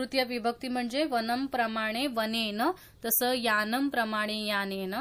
तृतीय 0.00 0.24
विभक्ती 0.24 0.68
म्हणजे 0.68 1.04
वनम 1.04 1.46
प्रमाणे 1.46 2.06
वनेन 2.06 2.62
तसं 3.04 3.32
यानम 3.32 3.88
प्रमाणे 3.88 4.46
यानेन 4.46 4.94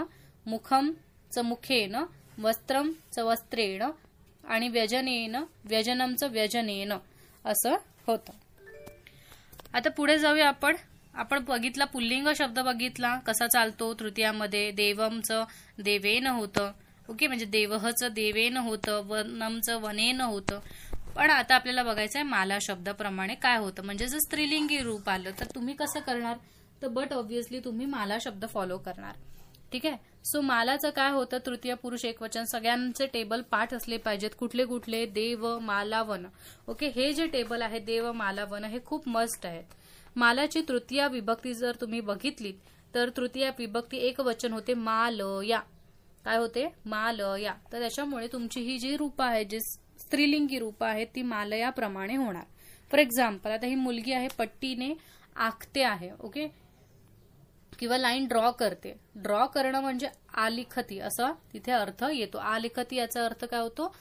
मुखम 0.46 0.92
च 1.34 1.40
मुखेन 1.40 1.96
वस्त्रम 2.40 2.92
च 3.14 3.20
वस्त्रेण 3.20 3.84
आणि 4.44 4.68
व्यजनेन 4.68 5.36
व्यजनम 5.66 6.16
च 6.16 6.24
व्यजनेन 6.24 6.94
असं 7.46 7.76
होतं. 8.08 8.34
आता 9.74 9.90
पुढे 9.90 10.18
जाऊया 10.20 10.48
आपण. 10.48 10.76
आपण 11.14 11.44
बघितला 11.46 11.86
पुल्लिंग 11.86 12.28
शब्द 12.36 12.60
बघितला 12.60 13.16
कसा 13.20 13.48
चालतो 13.48 13.94
तृतीयामध्ये 13.94 14.72
देवमचं 14.72 15.44
देवेन 15.80 16.28
होतं. 16.28 16.72
ओके 17.10 17.28
म्हणजे 17.28 17.46
देवहचं 17.46 18.14
देवेन 18.14 18.58
होतं 18.58 19.08
वनमचं 19.08 19.82
वनेन 19.82 20.22
होतं. 20.22 20.60
पण 21.16 21.30
आता 21.30 21.56
आपल्याला 21.56 21.84
बघायचं 21.84 22.20
आहे 22.20 22.28
माला 22.28 22.58
शब्दाप्रमाणे 22.62 23.36
काय 23.36 23.58
होतं. 23.58 23.84
म्हणजे 23.84 24.08
जर 24.08 24.20
स्त्रीलिंगी 24.20 24.78
रूप 24.80 25.10
आलं 25.10 25.32
तर 25.40 25.46
तुम्ही 25.56 25.74
कसं 25.76 26.00
करणार? 26.00 26.38
तर 26.82 26.88
बट 26.88 27.14
ऑब्व्हियसली 27.14 27.60
तुम्ही 27.60 27.86
माला 27.86 28.18
शब्द 28.22 28.46
फॉलो 28.54 28.78
करणार. 28.78 29.16
ठीक 29.72 29.86
आहे? 29.86 29.96
सो 30.26 30.42
मालाचं 30.42 30.90
काय 30.90 31.12
होतं? 31.12 31.38
तृतीय 31.46 31.74
पुरुष 31.74 32.06
एकवचन 32.06 32.44
सगळ्यांचे 32.44 33.06
टेबल 33.06 33.42
पाठ 33.52 33.74
असले 33.74 33.98
पाहिजेत. 33.98 34.30
कुठले 34.40 34.66
कुठले? 34.66 35.06
देव 35.06 35.48
माला 35.60 36.02
वन. 36.02 36.26
ओके 36.68 36.88
हे 36.96 37.12
जे 37.14 37.28
टेबल 37.28 37.62
आहे 37.62 37.80
देव 37.80 38.12
माला 38.14 38.46
वन 38.46 38.64
हे 38.64 38.80
खूप 38.86 39.08
मस्त 39.08 39.46
आहेत. 39.46 39.64
मालाची 40.16 40.62
तृतीय 40.68 41.08
विभक्ती 41.08 41.54
जर 41.54 41.76
तुम्ही 41.82 42.00
बघितली 42.02 42.52
तर 42.94 43.10
तृतीय 43.18 43.50
विभक्ती 43.58 43.98
एक 43.98 44.20
वचन 44.22 44.54
होते 44.54 44.74
माल 44.74 45.22
या 45.46 45.60
काय 46.26 46.38
होते? 46.38 46.68
माल 46.86 47.20
या 47.42 47.54
तर 47.72 47.80
त्याच्यामुळे 47.80 48.28
तुमची 48.28 48.62
ही 48.62 48.78
जी 48.80 48.96
रूप 48.98 49.22
आहे 49.22 49.44
जी 49.44 49.60
स्त्रीलिंगी 50.10 50.60
रूप 50.60 50.84
आहेत 50.84 51.08
ती 51.16 51.22
मालयाप्रमाणे 51.22 52.16
होणार. 52.16 52.44
फॉर 52.92 53.00
एक्झाम्पल 53.00 53.52
आता 53.52 53.68
ही 53.68 53.76
मुलगी 53.76 54.14
आहे 54.14 54.28
पट्टीने 54.38 54.94
आखते 55.38 55.84
आहे 55.84 56.10
ओके 56.20 56.48
किंवा 57.80 57.98
लाईन 57.98 58.26
ड्रॉ 58.28 58.50
करते. 58.52 58.94
ड्रॉ 59.16 59.46
करणं 59.48 59.82
म्हणजे 59.82 60.08
आलिखती 60.36 61.00
असा 61.00 61.32
तिथे 61.54 61.72
अर्थ 61.72 62.04
येतो. 62.14 62.38
आलिखती 62.38 62.96
याचा 62.96 63.26
अर्थ 63.26 63.46
काय 63.46 63.60
होतो? 63.60 63.94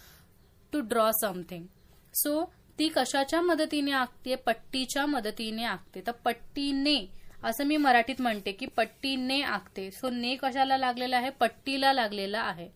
टू 0.72 0.80
ड्रॉ 0.80 1.10
समथिंग 1.20 1.66
सो 2.14 2.44
ती 2.78 2.88
कशाच्या 2.88 3.40
मदतीने 3.42 3.92
आखते? 3.92 4.34
पट्टीच्या 4.36 5.04
मदतीने 5.06 5.64
आखते. 5.64 6.00
तर 6.06 6.12
पट्टीने 6.24 6.98
असं 7.44 7.64
मी 7.64 7.76
मराठीत 7.76 8.20
म्हणते 8.20 8.52
की 8.52 8.66
पट्टीने 8.66 9.40
आखते. 9.42 9.90
सो 9.90 10.10
ने 10.10 10.34
कशाला 10.36 10.76
लागलेला 10.76 11.16
आहे? 11.16 11.30
पट्टीला 11.30 11.92
लागलेला 11.92 12.40
आहे. 12.40 12.68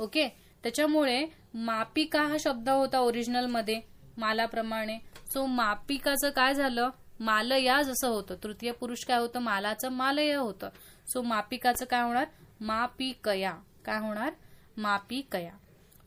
ओके 0.00 0.28
त्याच्यामुळे 0.62 1.24
मापिका 1.54 2.22
हा 2.22 2.36
शब्द 2.40 2.68
होता 2.68 2.98
ओरिजिनलमध्ये 2.98 3.80
मालाप्रमाणे. 4.18 4.98
सो 5.32 5.46
मापिकाचं 5.46 6.30
काय 6.30 6.54
झालं? 6.54 6.90
मालया 7.20 7.82
जसं 7.82 8.08
होतं. 8.08 8.34
तृतीय 8.42 8.72
पुरुष 8.72 9.04
काय 9.04 9.18
होतं? 9.18 9.40
मालाचं 9.40 9.88
मालय 9.88 10.34
होतं. 10.34 10.68
सो 11.06 11.22
मापिकाचं 11.22 11.84
काय 11.84 12.02
होणार? 12.02 12.26
मापिकया. 12.60 13.52
काय 13.84 13.98
होणार? 13.98 14.32
मापिकया. 14.76 15.50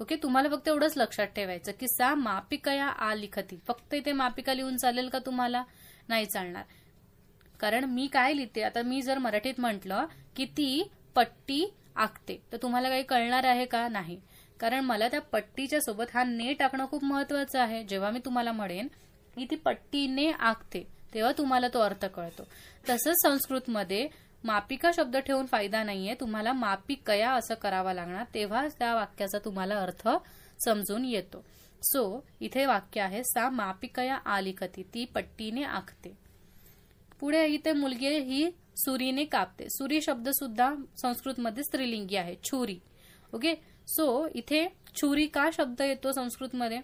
ओके 0.02 0.16
तुम्हाला 0.16 0.50
फक्त 0.50 0.68
एवढंच 0.68 0.94
लक्षात 0.98 1.28
ठेवायचं 1.28 1.72
की 1.80 1.88
सा 1.88 2.16
मापिकया 2.16 2.86
आ 2.88 3.14
लिखती. 3.16 3.60
फक्त 3.68 3.94
इथे 3.94 4.12
मापिका 4.12 4.54
लिहून 4.54 4.78
चालेल 4.78 5.10
का 5.10 5.20
तुम्हाला? 5.20 5.64
नाही 6.08 6.26
चालणार. 6.26 6.64
कारण 7.60 7.86
मी 7.86 8.08
काय 8.08 8.34
लिहिते? 8.34 8.64
आता 8.64 8.82
मी 8.82 9.02
जर 9.02 9.18
मराठीत 9.18 9.60
म्हटलं 9.60 10.06
की 10.36 10.46
ती 10.46 10.92
पट्टी 11.16 11.74
आखते. 11.96 12.42
तर 12.52 12.58
तुम्हाला 12.58 12.90
काही 12.90 13.04
कळणार 13.04 13.44
आहे 13.44 13.66
का? 13.66 13.88
नाही. 13.88 14.22
कारण 14.60 14.86
मला 14.86 15.08
त्या 15.08 15.22
पट्टीच्या 15.22 15.82
सोबत 15.82 16.04
हा 16.14 16.24
ने 16.24 16.54
टाकणं 16.54 16.86
खूप 16.86 17.04
महत्वाचं 17.04 17.60
आहे. 17.60 17.84
जेव्हा 17.84 18.12
मी 18.12 18.20
तुम्हाला 18.20 18.52
म्हणेन 18.52 18.88
की 19.36 19.46
ती 19.52 19.56
पट्टीने 19.56 20.32
आखते 20.32 20.88
तेव्हा 21.14 21.32
तुम्हाला 21.38 21.68
तो 21.68 21.80
अर्थ 21.80 22.06
कळतो. 22.06 22.44
तसंच 22.90 23.22
संस्कृतमध्ये 23.24 24.08
मापिका 24.44 24.92
शब्द 24.94 25.18
ठेवून 25.18 25.46
फायदा 25.46 25.84
नाहीये. 25.84 26.16
तुम्हाला 26.20 26.54
मापिकया 26.54 27.32
असं 27.32 27.56
करावा 27.56 27.94
लागणार 27.94 28.24
तेव्हा 28.34 28.68
त्या 28.80 28.96
वाक्याचा 28.96 29.40
तुम्हाला 29.46 29.76
अर्थ 29.76 30.08
समजून 30.66 31.06
येतो. 31.06 31.46
सो 31.84 32.26
इथे 32.40 32.66
वाक्य 32.66 33.02
आहे 33.02 33.24
सा 33.24 33.50
मापिकया 33.50 34.16
आलिखती 34.16 34.84
ती 34.84 35.06
पट्टीने 35.06 35.64
आखते. 35.64 36.18
पुढे 37.20 37.46
इथे 37.46 37.72
मुलगी 37.72 38.08
ही 38.08 38.50
सुरीने 38.78 39.26
कापते. 39.26 39.66
सुरी 39.70 40.02
शब्द 40.02 40.30
सुद्धा 40.30 40.74
संस्कृतमध्ये 40.98 41.64
स्त्रीलिंगी 41.64 42.16
आहे 42.16 42.36
छुरी. 42.44 42.80
ओके 43.34 43.54
सो 43.88 44.28
इथे 44.36 44.68
छुरी 44.96 45.28
का 45.28 45.50
शब्द 45.54 45.82
येतो 45.82 46.12
संस्कृतमध्ये? 46.12 46.82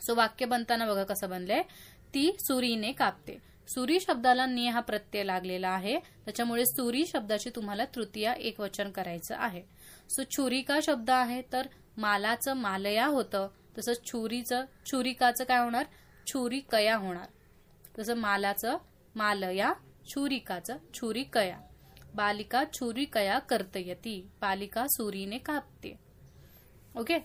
सो 0.00 0.14
वाक्य 0.14 0.44
बनताना 0.44 0.86
बघा 0.86 1.04
कसं 1.04 1.30
बनलंय. 1.30 1.62
ती 2.14 2.36
सुरीने 2.40 2.92
कापते. 2.92 3.38
सुरी 3.68 4.00
शब्दाला 4.00 4.46
ने 4.46 4.68
हा 4.68 4.80
प्रत्यय 4.80 5.24
लागलेला 5.24 5.68
आहे. 5.68 5.98
त्याच्यामुळे 5.98 6.66
सुरी 6.66 7.06
शब्दाची 7.06 7.50
तुम्हाला 7.50 7.84
तृतीय 7.84 8.32
एक 8.38 8.60
वचन 8.60 8.90
करायचं 8.90 9.36
आहे. 9.38 9.62
सो 10.10 10.22
छुरी 10.24 10.62
का 10.62 10.78
शब्द 10.82 11.10
आहे? 11.10 11.42
तर 11.52 11.68
मालाचं 11.96 12.54
मालया 12.54 13.06
होतं. 13.06 13.48
तसं 13.78 13.92
छुरीचं 14.06 14.64
छुरिकाचं 14.86 15.44
काय 15.44 15.58
होणार? 15.58 15.86
छुरी 16.26 16.60
कया 16.60 16.96
होणार. 16.96 17.28
तसं 17.98 18.14
मालाचं 18.14 18.78
मालया 19.16 19.72
छुरिकाचं 20.06 20.76
छुरी 20.94 21.22
कया 21.22 21.58
बालिका 22.14 22.64
छुरी 22.72 23.04
कया 23.04 23.38
कर्तयती. 23.38 24.28
बालिका 24.40 24.86
सुरीने 24.86 25.38
कापते. 25.38 26.01
ओके? 26.96 27.18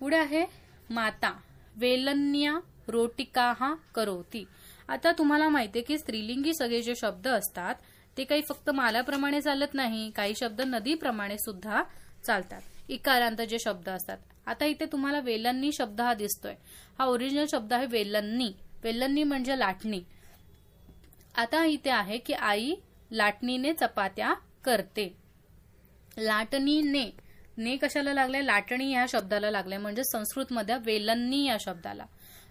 पुढे 0.00 0.16
आहे 0.16 0.46
माता. 0.90 1.40
वेलन्या 1.76 2.60
रोटिकाहा 2.88 3.74
करोती. 3.94 4.44
आता 4.88 5.12
तुम्हाला 5.12 5.48
माहितीये 5.48 5.84
की 5.84 5.98
स्त्रीलिंगी 5.98 6.54
सगळे 6.54 6.82
जे 6.82 6.94
शब्द 6.96 7.28
असतात 7.28 7.74
ते 8.16 8.24
काही 8.24 8.42
फक्त 8.42 8.70
मालाप्रमाणे 8.70 9.40
चालत 9.40 9.74
नाही 9.74 10.10
काही 10.10 10.34
शब्द 10.36 10.60
नदीप्रमाणे 10.60 11.38
सुद्धा 11.38 11.82
चालतात. 12.26 12.62
इकारांत 12.88 13.36
जे 13.36 13.58
शब्द 13.58 13.88
असतात. 13.88 14.18
आता 14.46 14.64
इथे 14.64 14.86
तुम्हाला 14.86 15.20
वेलन्नी 15.20 15.72
शब्द 15.72 16.00
हा 16.00 16.14
दिसतोय. 16.14 16.54
हा 16.98 17.04
ओरिजिनल 17.04 17.46
शब्द 17.50 17.72
आहे 17.72 17.86
वेलन्नी. 17.86 18.52
वेलन्नी 18.84 19.22
म्हणजे 19.22 19.58
लाटणी. 19.58 20.00
आता 21.34 21.64
इथे 21.64 21.90
आहे 21.90 22.18
की 22.18 22.32
आई 22.32 22.74
लाटणीने 23.12 23.72
चपात्या 23.72 24.34
करते. 24.64 25.16
लाटणीने. 26.18 27.29
ने 27.60 27.76
कशाला 27.76 28.12
लागले? 28.14 28.46
लाटणी 28.46 28.90
या 28.92 29.06
शब्दाला 29.08 29.50
लागले. 29.50 29.76
म्हणजे 29.76 30.04
संस्कृतमध्ये 30.04 30.76
वेलन्नी 30.84 31.44
या 31.46 31.56
शब्दाला. 31.60 32.04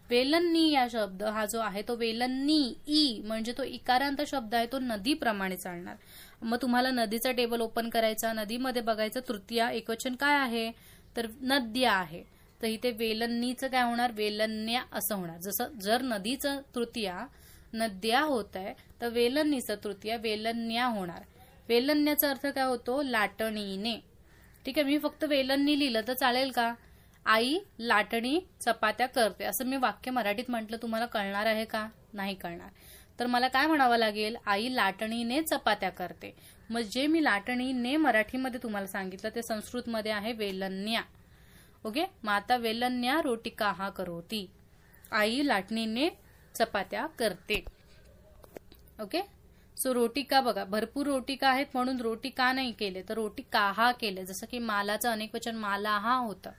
वेलन्नी 0.09 0.71
या 0.71 0.87
शब्द 0.91 1.23
हा 1.23 1.45
जो 1.45 1.59
आहे 1.59 1.81
तो 1.81 1.95
वेलन्नी 1.95 2.73
ई 2.87 3.21
म्हणजे 3.25 3.53
तो 3.57 3.63
इकारांत 3.63 4.21
शब्द 4.27 4.55
आहे 4.55 4.65
तो 4.71 4.79
नदीप्रमाणे 4.79 5.57
चालणार. 5.57 5.95
मग 6.41 6.57
तुम्हाला 6.61 6.91
नदीचा 6.91 7.31
टेबल 7.31 7.61
ओपन 7.61 7.89
करायचा 7.89 8.33
नदीमध्ये 8.33 8.81
बघायचं 8.81 9.19
तृतीया 9.27 9.69
एकवचन 9.69 10.15
काय 10.15 10.37
आहे? 10.37 10.71
तर 11.17 11.27
नद्या 11.41 11.93
आहे. 11.93 12.23
तर 12.61 12.67
इथे 12.67 12.91
वेलन्नीचं 12.91 13.67
काय 13.67 13.83
होणार? 13.83 14.11
वेलन्या 14.11 14.83
असं 14.91 15.15
होणार. 15.15 15.37
जसं 15.37 15.79
जर 15.81 16.01
नदीचं 16.01 16.61
तृतीया 16.75 17.25
नद्या 17.73 18.21
होत 18.21 18.55
आहे 18.55 18.73
तर 19.01 19.09
वेलन्नीचं 19.09 19.75
तृतीया 19.83 20.17
वेलन्या 20.17 20.85
होणार. 20.85 21.21
वेलन्याचा 21.69 22.29
अर्थ 22.29 22.47
काय 22.47 22.65
होतो? 22.65 23.01
लाटणीने. 23.01 23.99
ठीक 24.65 24.77
आहे 24.77 24.87
मी 24.87 24.97
फक्त 24.97 25.23
वेलनी 25.23 25.79
लिहिलं 25.79 26.01
तर 26.07 26.13
चालेल 26.13 26.51
का? 26.51 26.73
आई 27.25 27.57
लाटणी 27.79 28.39
चपात्या 28.61 29.07
करते. 29.07 29.43
असं 29.43 29.65
मी 29.65 29.77
वाक्य 29.77 30.11
मराठीत 30.11 30.49
म्हटलं 30.49 30.77
तुम्हाला 30.81 31.05
कळणार 31.05 31.45
आहे 31.45 31.65
का? 31.65 31.87
नाही 32.13 32.35
कळणार. 32.35 32.69
तर 33.19 33.27
मला 33.27 33.47
काय 33.47 33.67
म्हणावं 33.67 33.97
लागेल? 33.97 34.35
आई 34.45 34.75
लाटणीने 34.75 35.41
चपात्या 35.41 35.89
करते. 35.89 36.33
मग 36.69 36.81
जे 36.81 37.07
मी 37.07 37.23
लाटणीने 37.23 37.95
मराठीमध्ये 37.97 38.59
तुम्हाला 38.63 38.87
सांगितलं 38.87 39.29
ते 39.35 39.41
संस्कृतमध्ये 39.41 40.11
आहे 40.11 40.33
वेलन्या. 40.33 41.01
ओके? 41.83 42.05
माता 42.23 42.57
वेलन्या 42.57 43.21
रोटिका 43.21 43.71
हा 43.71 43.89
करोती? 43.89 44.49
आई 45.11 45.41
लाटणीने 45.47 46.09
चपात्या 46.55 47.05
करते. 47.19 47.63
ओके? 49.01 49.21
सो 49.79 49.93
रोटिका 49.93 50.39
बघा 50.41 50.63
भरपूर 50.65 51.05
रोटिका 51.05 51.49
आहेत 51.49 51.65
म्हणून 51.73 51.99
रोटी 52.01 52.29
का 52.29 52.51
नाही 52.53 52.71
केले 52.71 53.01
तर 53.09 53.13
रोटी 53.13 53.43
काहा 53.51 53.91
केले? 53.91 54.25
जसं 54.25 54.45
की 54.51 54.59
मालाचं 54.59 55.09
अनेक 55.09 55.35
वचन 55.35 55.55
माला 55.55 55.97
हा 55.97 56.15
होतं. 56.15 56.51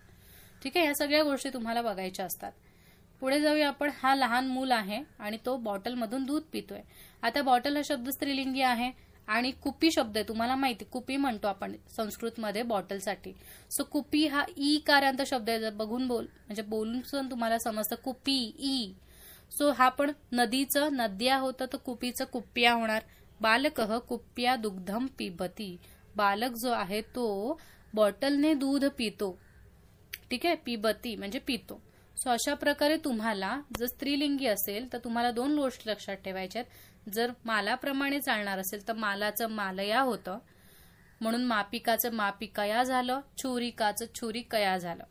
ठीक 0.62 0.76
आहे 0.76 0.86
या 0.86 0.94
सगळ्या 0.94 1.22
गोष्टी 1.22 1.48
तुम्हाला 1.48 1.82
बघायच्या 1.82 2.24
असतात. 2.26 2.52
पुढे 3.20 3.40
जाऊया 3.40 3.68
आपण. 3.68 3.90
हा 4.02 4.14
लहान 4.14 4.46
मूल 4.48 4.72
आहे 4.72 5.02
आणि 5.18 5.38
तो 5.46 5.56
बॉटलमधून 5.56 6.24
दूध 6.24 6.42
पितोय. 6.52 6.80
आता 7.22 7.42
बॉटल 7.42 7.76
हा 7.76 7.82
शब्द 7.84 8.08
स्त्रीलिंगी 8.10 8.62
आहे 8.62 8.90
आणि 9.28 9.50
कुपी 9.62 9.90
शब्द 9.90 10.16
आहे. 10.16 10.28
तुम्हाला 10.28 10.56
माहिती 10.56 10.84
कुपी 10.84 11.16
म्हणतो 11.16 11.48
आपण 11.48 11.74
संस्कृतमध्ये 11.96 12.62
बॉटलसाठी. 12.62 13.32
सो 13.70 13.84
कुपी 13.84 14.26
हा 14.26 14.44
ई 14.56 14.76
कार्यांत 14.86 15.22
शब्द 15.26 15.50
आहे. 15.50 15.60
जर 15.60 15.70
बघून 15.74 16.08
बोल 16.08 16.24
म्हणजे 16.24 16.62
बोलून 16.62 17.30
तुम्हाला 17.30 17.58
समजतं 17.58 17.96
कुपी 18.04 18.40
ई. 18.58 18.92
सो 19.50 19.70
हा 19.70 19.88
पण 19.88 20.10
नदीचं 20.32 20.92
नद्या 20.92 21.36
होतं 21.36 21.66
तर 21.72 21.76
कुपीचं 21.76 22.24
कुप्या 22.24 22.72
होणार. 22.72 23.02
बालक 23.40 23.80
कुप्या 23.80 24.56
दुग्धम 24.56 25.06
पिबती. 25.18 25.76
बालक 26.16 26.56
जो 26.56 26.70
आहे 26.70 27.00
तो 27.00 27.58
बॉटलने 27.94 28.54
दूध 28.54 28.84
पितो. 28.98 29.38
ठीक 30.30 30.46
आहे? 30.46 30.54
पिबती 30.54 31.16
म्हणजे 31.16 31.38
पितो. 31.38 31.80
सो 32.16 32.30
अशा 32.30 32.54
प्रकारे 32.54 32.96
तुम्हाला 32.96 33.60
जर 33.78 33.86
स्त्रीलिंगी 33.86 34.46
असेल 34.46 34.92
तर 34.92 34.98
तुम्हाला 34.98 35.30
दोन 35.30 35.56
गोष्टी 35.58 35.90
लक्षात 35.90 36.16
ठेवायच्यात 36.16 37.08
जर 37.08 37.30
मालाप्रमाणे 37.44 38.20
चालणार 38.20 38.58
असेल 38.58 38.86
तर 38.88 38.92
मालाचं 38.92 39.48
मालया 39.48 40.00
होतं. 40.00 40.38
म्हणून 41.20 41.44
मापिकाचं 41.44 42.12
मापिकया 42.12 42.82
झालं 42.82 43.20
छुरिकाचं 43.38 44.06
छुरिकया 44.14 44.76
झालं. 44.78 45.04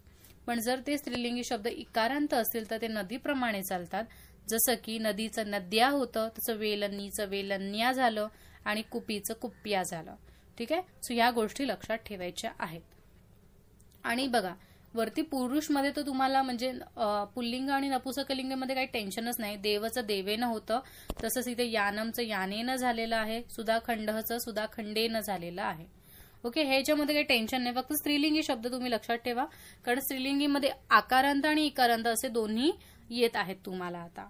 पण 0.48 0.60
जर 0.60 0.80
ते 0.88 0.98
स्त्रीलिंगी 0.98 1.44
शब्द 1.44 1.68
इकारांत 1.68 2.34
असतील 2.34 2.70
तर 2.70 2.78
ते 2.82 2.88
नदीप्रमाणे 2.88 3.64
चालतात. 3.64 4.04
जसं 4.50 4.76
की 4.84 4.98
नदीचं 5.00 5.50
नद्या 5.52 5.90
होतं 5.90 6.30
तसं 6.38 6.54
वेलनीचं 6.54 7.28
वेलन्या 7.30 7.92
झालं 7.92 8.28
आणि 8.66 8.82
कुपीचं 8.82 9.34
कुप्या 9.34 9.84
झालं. 9.84 10.16
ठीक 10.58 10.72
आहे? 10.72 10.82
सो 11.04 11.14
ह्या 11.14 11.30
गोष्टी 11.32 11.68
लक्षात 11.68 11.98
ठेवायच्या 12.06 12.52
आहेत. 12.60 12.82
आणि 14.04 14.28
बघा 14.28 14.54
वरती 14.94 15.22
पुरुषमध्ये 15.22 15.92
तर 15.96 16.02
तुम्हाला 16.02 16.42
म्हणजे 16.42 16.72
पुल्लिंग 17.36 17.70
आणि 17.70 17.90
नपुसकलिंगमध्ये 17.90 18.76
काही 18.76 18.88
टेन्शनच 18.94 19.40
नाही. 19.40 19.56
देवचं 19.58 20.06
देवेनं 20.06 20.46
होतं. 20.46 20.80
तसंच 21.24 21.48
इथे 21.48 21.70
यानमचं 21.72 22.22
यानेनं 22.22 22.76
झालेलं 22.76 23.16
आहे. 23.16 23.42
सुधाखंडचं 23.50 24.38
सुधाखंडेनं 24.40 25.20
झालेलं 25.20 25.62
आहे. 25.62 25.86
ओके 26.46 26.64
ह्याच्यामध्ये 26.64 27.16
काही 27.16 27.26
टेन्शन 27.26 27.62
नाही. 27.62 27.76
फक्त 27.76 27.94
स्त्रीलिंगी 27.94 28.44
शब्द 28.44 28.68
तुम्ही 28.72 28.92
लक्षात 28.92 29.18
ठेवा. 29.18 29.46
कारण 29.86 30.00
स्त्रीलिंगीमध्ये 30.00 30.72
आकारांत 30.90 31.46
आणि 31.46 31.66
इकारांत 31.66 32.08
असे 32.08 32.28
दोन्ही 32.30 32.72
येत 33.10 33.36
आहेत 33.36 33.58
तुम्हाला 33.66 34.00
आता. 34.00 34.28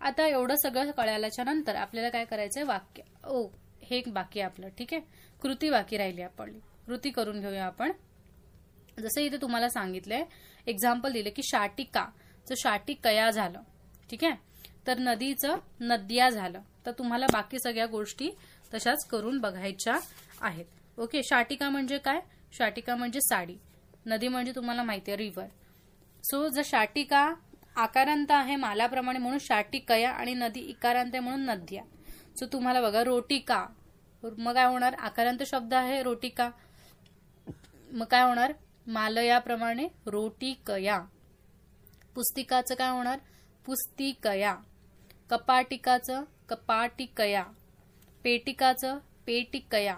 आता 0.00 0.26
एवढं 0.26 0.56
सगळं 0.56 0.90
कळाल्याच्या 0.90 1.44
नंतर 1.44 1.76
आपल्याला 1.76 2.08
काय 2.08 2.24
करायचंय 2.24 2.62
वाक्य 2.62 3.02
ओ 3.24 3.46
हे 3.82 3.96
एक 3.96 4.08
बाकी 4.12 4.40
आपलं 4.40 4.68
ठीक 4.78 4.92
आहे? 4.94 5.02
कृती 5.42 5.70
बाकी 5.70 5.96
राहिली 5.96 6.22
आपण. 6.22 6.52
कृती 6.86 7.10
करून 7.10 7.40
घेऊया 7.40 7.64
आपण. 7.66 7.92
जसं 8.98 9.20
इथे 9.20 9.36
तुम्हाला 9.36 9.68
सांगितलंय 9.68 10.24
एक्झाम्पल 10.66 11.12
दिलं 11.12 11.30
की 11.36 11.42
शाटिका. 11.42 12.04
जर 12.46 12.54
शाटिकया 12.58 13.30
झालं 13.30 13.62
ठीक 14.10 14.24
आहे? 14.24 14.34
तर 14.86 14.98
नदीचं 14.98 15.58
नद्या 15.80 16.28
झालं. 16.30 16.60
तर 16.86 16.92
तुम्हाला 16.98 17.26
बाकी 17.32 17.58
सगळ्या 17.58 17.86
गोष्टी 17.86 18.30
तशाच 18.74 19.06
करून 19.06 19.38
बघायच्या 19.38 19.98
आहेत. 20.40 20.64
ओके 20.98 21.22
शाटिका 21.22 21.68
म्हणजे 21.70 21.98
काय? 21.98 22.20
शाटिका 22.52 22.96
म्हणजे 22.96 23.20
साडी. 23.20 23.56
नदी 24.06 24.28
म्हणजे 24.28 24.52
तुम्हाला 24.52 24.82
माहिती 24.82 25.10
आहे 25.10 25.16
रिव्हर 25.16 25.46
सो 26.24 26.46
जर 26.48 26.62
शाटिका 26.64 27.28
आकारांत 27.76 28.26
आहे 28.30 28.56
मालाप्रमाणे 28.56 29.18
म्हणून 29.18 29.38
शाटिकया 29.38 30.10
आणि 30.10 30.34
नदी 30.34 30.60
इकारांत 30.60 31.10
आहे 31.12 31.20
म्हणून 31.20 31.40
नद्या. 31.40 31.82
सो 32.38 32.46
तुम्हाला 32.46 32.80
बघा 32.80 33.04
रोटिका. 33.04 33.66
मग 34.38 34.54
काय 34.54 34.64
होणार? 34.64 34.94
आकारांत 34.94 35.42
शब्द 35.46 35.74
आहे 35.74 36.02
रोटिका. 36.02 36.50
मग 37.92 38.04
काय 38.04 38.22
होणार? 38.22 38.52
मालयाप्रमाणे 38.86 39.88
रोटिकया. 40.06 40.98
पुस्तिकाचं 42.14 42.74
काय 42.74 42.90
होणार? 42.90 43.18
पुस्तिकया. 43.66 44.54
कपाटिकाचं 45.30 46.24
कपाटिकया. 46.48 47.44
पेटिकाचं 48.24 48.98
पेटिकया. 49.26 49.96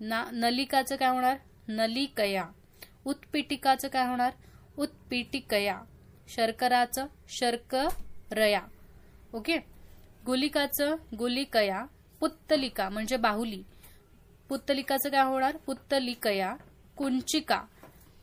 ना 0.00 0.24
नलिकाचं 0.32 0.96
काय 0.96 1.08
होणार? 1.08 1.36
नलिकया. 1.68 2.44
उत्पीटिकाचं 3.04 3.88
काय 3.88 4.06
होणार? 4.06 4.32
उत्पीटिकया. 4.78 5.80
शर्कराचं 6.28 7.06
शर्करया. 7.30 8.60
ओके? 9.34 9.56
गुलिकाचं 10.26 10.94
गुलिकया 11.18 11.84
पुत्तलिका 12.20 12.88
म्हणजे 12.88 13.16
बाहुली. 13.16 13.62
पुत्तलिकाचं 14.48 15.08
काय 15.10 15.22
होणार? 15.24 15.56
पुत्तलिकया 15.66 16.54
कुंचिका. 16.96 17.60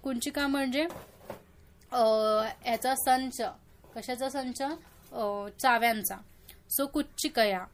कुंचिका 0.04 0.48
म्हणजे 0.48 0.82
याचा 2.68 2.94
संच. 2.96 3.42
कशाचा 3.96 4.30
संच? 4.30 4.62
चाव्यांचा. 5.62 6.16
सो 6.70 6.86
कुच्चिकया. 6.94 7.66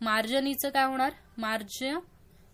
मार्जनीचं 0.00 0.70
काय 0.70 0.84
होणार? 0.84 1.12
मार्ज 1.38 1.82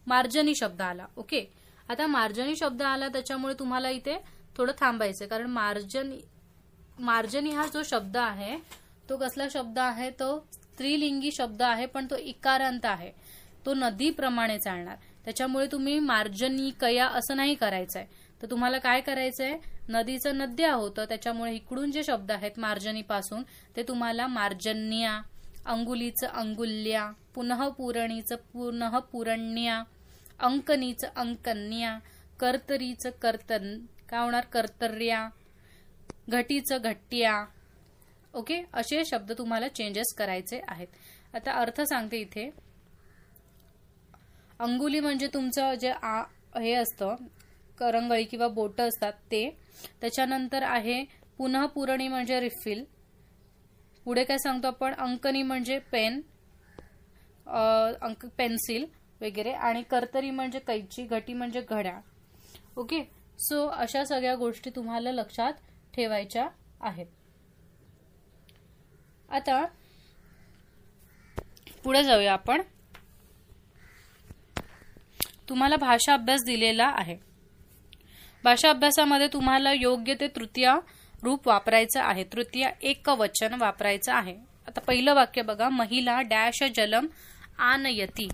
मार्जनी 0.07 0.55
शब्द 0.55 0.81
आला. 0.83 1.07
ओके? 1.17 1.45
आता 1.91 2.07
मार्जनी 2.07 2.57
शब्द 2.57 2.83
आला 2.83 3.09
त्याच्यामुळे 3.09 3.55
तुम्हाला 3.59 3.91
इथे 3.91 4.17
थोडं 4.57 4.73
थांबायचं 4.81 5.27
कारण 5.27 5.47
मार्जनी 5.51 6.21
मार्जनी 7.01 7.51
हा 7.51 7.67
जो 7.67 7.83
शब्द 7.83 8.17
आहे 8.17 8.57
तो 9.09 9.17
कसला 9.17 9.47
शब्द 9.51 9.79
आहे? 9.79 10.11
तो 10.11 10.39
स्त्रीलिंगी 10.53 11.31
शब्द 11.33 11.63
आहे 11.63 11.87
पण 11.87 12.07
तो 12.11 12.17
इकारांत 12.17 12.85
आहे. 12.85 13.11
तो 13.67 13.75
नदीप्रमाणे 13.75 14.59
चालणार. 14.59 14.97
त्याच्यामुळे 15.25 15.67
तुम्ही 15.67 15.99
मार्जनी 15.99 16.71
कया 16.81 17.07
असं 17.07 17.37
नाही 17.37 17.55
करायचंय. 17.55 18.07
तर 18.43 18.51
तुम्हाला 18.51 18.79
काय 18.79 19.01
करायचंय? 19.01 19.57
नदीचं 19.89 20.39
नद्या 20.39 20.73
होतं 20.75 21.05
त्याच्यामुळे 21.05 21.55
इकडून 21.55 21.91
जे 21.91 22.03
शब्द 22.05 22.31
आहेत 22.31 22.59
मार्जनीपासून 22.59 23.43
ते 23.77 23.83
तुम्हाला 23.83 24.27
मार्जन्या 24.27 25.21
अंगुलीचं 25.67 26.27
अंगुल्या 26.27 27.11
पुनः 27.35 27.69
पुरणीचं 27.69 28.37
पुनः 28.53 28.99
पुरण्या 28.99 29.83
अंकनीचं 30.41 31.09
अंकन्या 31.17 31.99
कर्तरीचं 32.41 33.11
कर्तन 33.23 33.79
काय 34.09 34.21
होणार? 34.21 34.45
कर्तर्या 34.45 35.29
घटीचं 36.29 36.79
घट्टिया. 36.79 37.45
ओके 38.35 38.63
असे 38.75 39.05
शब्द 39.05 39.33
तुम्हाला 39.39 39.69
चेंजेस 39.69 40.15
करायचे 40.19 40.61
आहेत. 40.69 40.87
आता 41.35 41.53
अर्थ 41.53 41.81
सांगते 41.81 42.21
इथे. 42.21 42.49
अंगुली 44.61 45.01
म्हणजे 45.01 45.27
तुमचं 45.35 45.75
जे 45.75 45.91
आ 45.93 46.23
हे 46.57 46.73
असतं 46.75 47.15
करंगळी 47.79 48.25
किंवा 48.25 48.49
बोट 48.49 48.81
असतात 48.81 49.13
ते. 49.31 49.49
त्याच्यानंतर 50.01 50.63
आहे 50.63 51.03
पुन्हा 51.39 51.67
पुरणी 51.67 52.09
म्हणजे 52.09 52.41
रिफिल 52.41 52.85
पुढे 54.07 54.25
काय 54.25 54.39
सांगतो 54.39 54.67
आपण? 54.69 54.95
अंकनी 54.95 55.43
म्हणजे 55.43 55.79
पेन 55.93 56.21
अंक 57.47 58.27
पेन्सिल 58.39 58.85
वगैरे. 59.21 59.53
आणि 59.53 59.83
कर्तरी 59.91 60.31
म्हणजे 60.31 60.59
कैची 60.59 61.05
घटी 61.05 61.33
म्हणजे 61.33 61.61
घड्याळ. 61.61 62.01
ओके 62.77 63.03
सो 63.39 63.67
अशा 63.67 64.05
सगळ्या 64.05 64.35
गोष्टी 64.37 64.71
तुम्हाला 64.77 65.13
लक्षात 65.13 65.53
ठेवायच्या 65.95 66.49
आहेत. 66.81 67.07
आता 69.31 69.65
पुढे 71.85 72.05
जाऊया 72.05 72.33
आपण. 72.33 72.63
तुम्हाला 75.49 75.77
भाषा 75.77 76.15
अभ्यास 76.15 76.41
दिलेला 76.47 76.87
आहे. 76.87 77.17
भाषा 78.45 78.71
अभ्यासामध्ये 78.71 79.29
तुम्हाला 79.33 79.73
योग्य 79.73 80.15
ते 80.15 80.29
तृतीय 80.29 80.75
रूप 81.23 81.49
वापरायचं 81.49 82.01
आहे. 82.03 82.25
तृतीय 82.25 82.71
एक 82.83 83.09
वचन 83.09 83.55
वापरायचं 83.55 84.13
आहे. 84.13 84.37
आता 84.69 84.81
पहिलं 84.81 85.15
वाक्य 85.15 85.43
बघा. 85.43 85.69
महिला 85.69 86.21
डॅश 86.21 86.63
जलम 86.77 87.07
आनयती. 87.59 88.29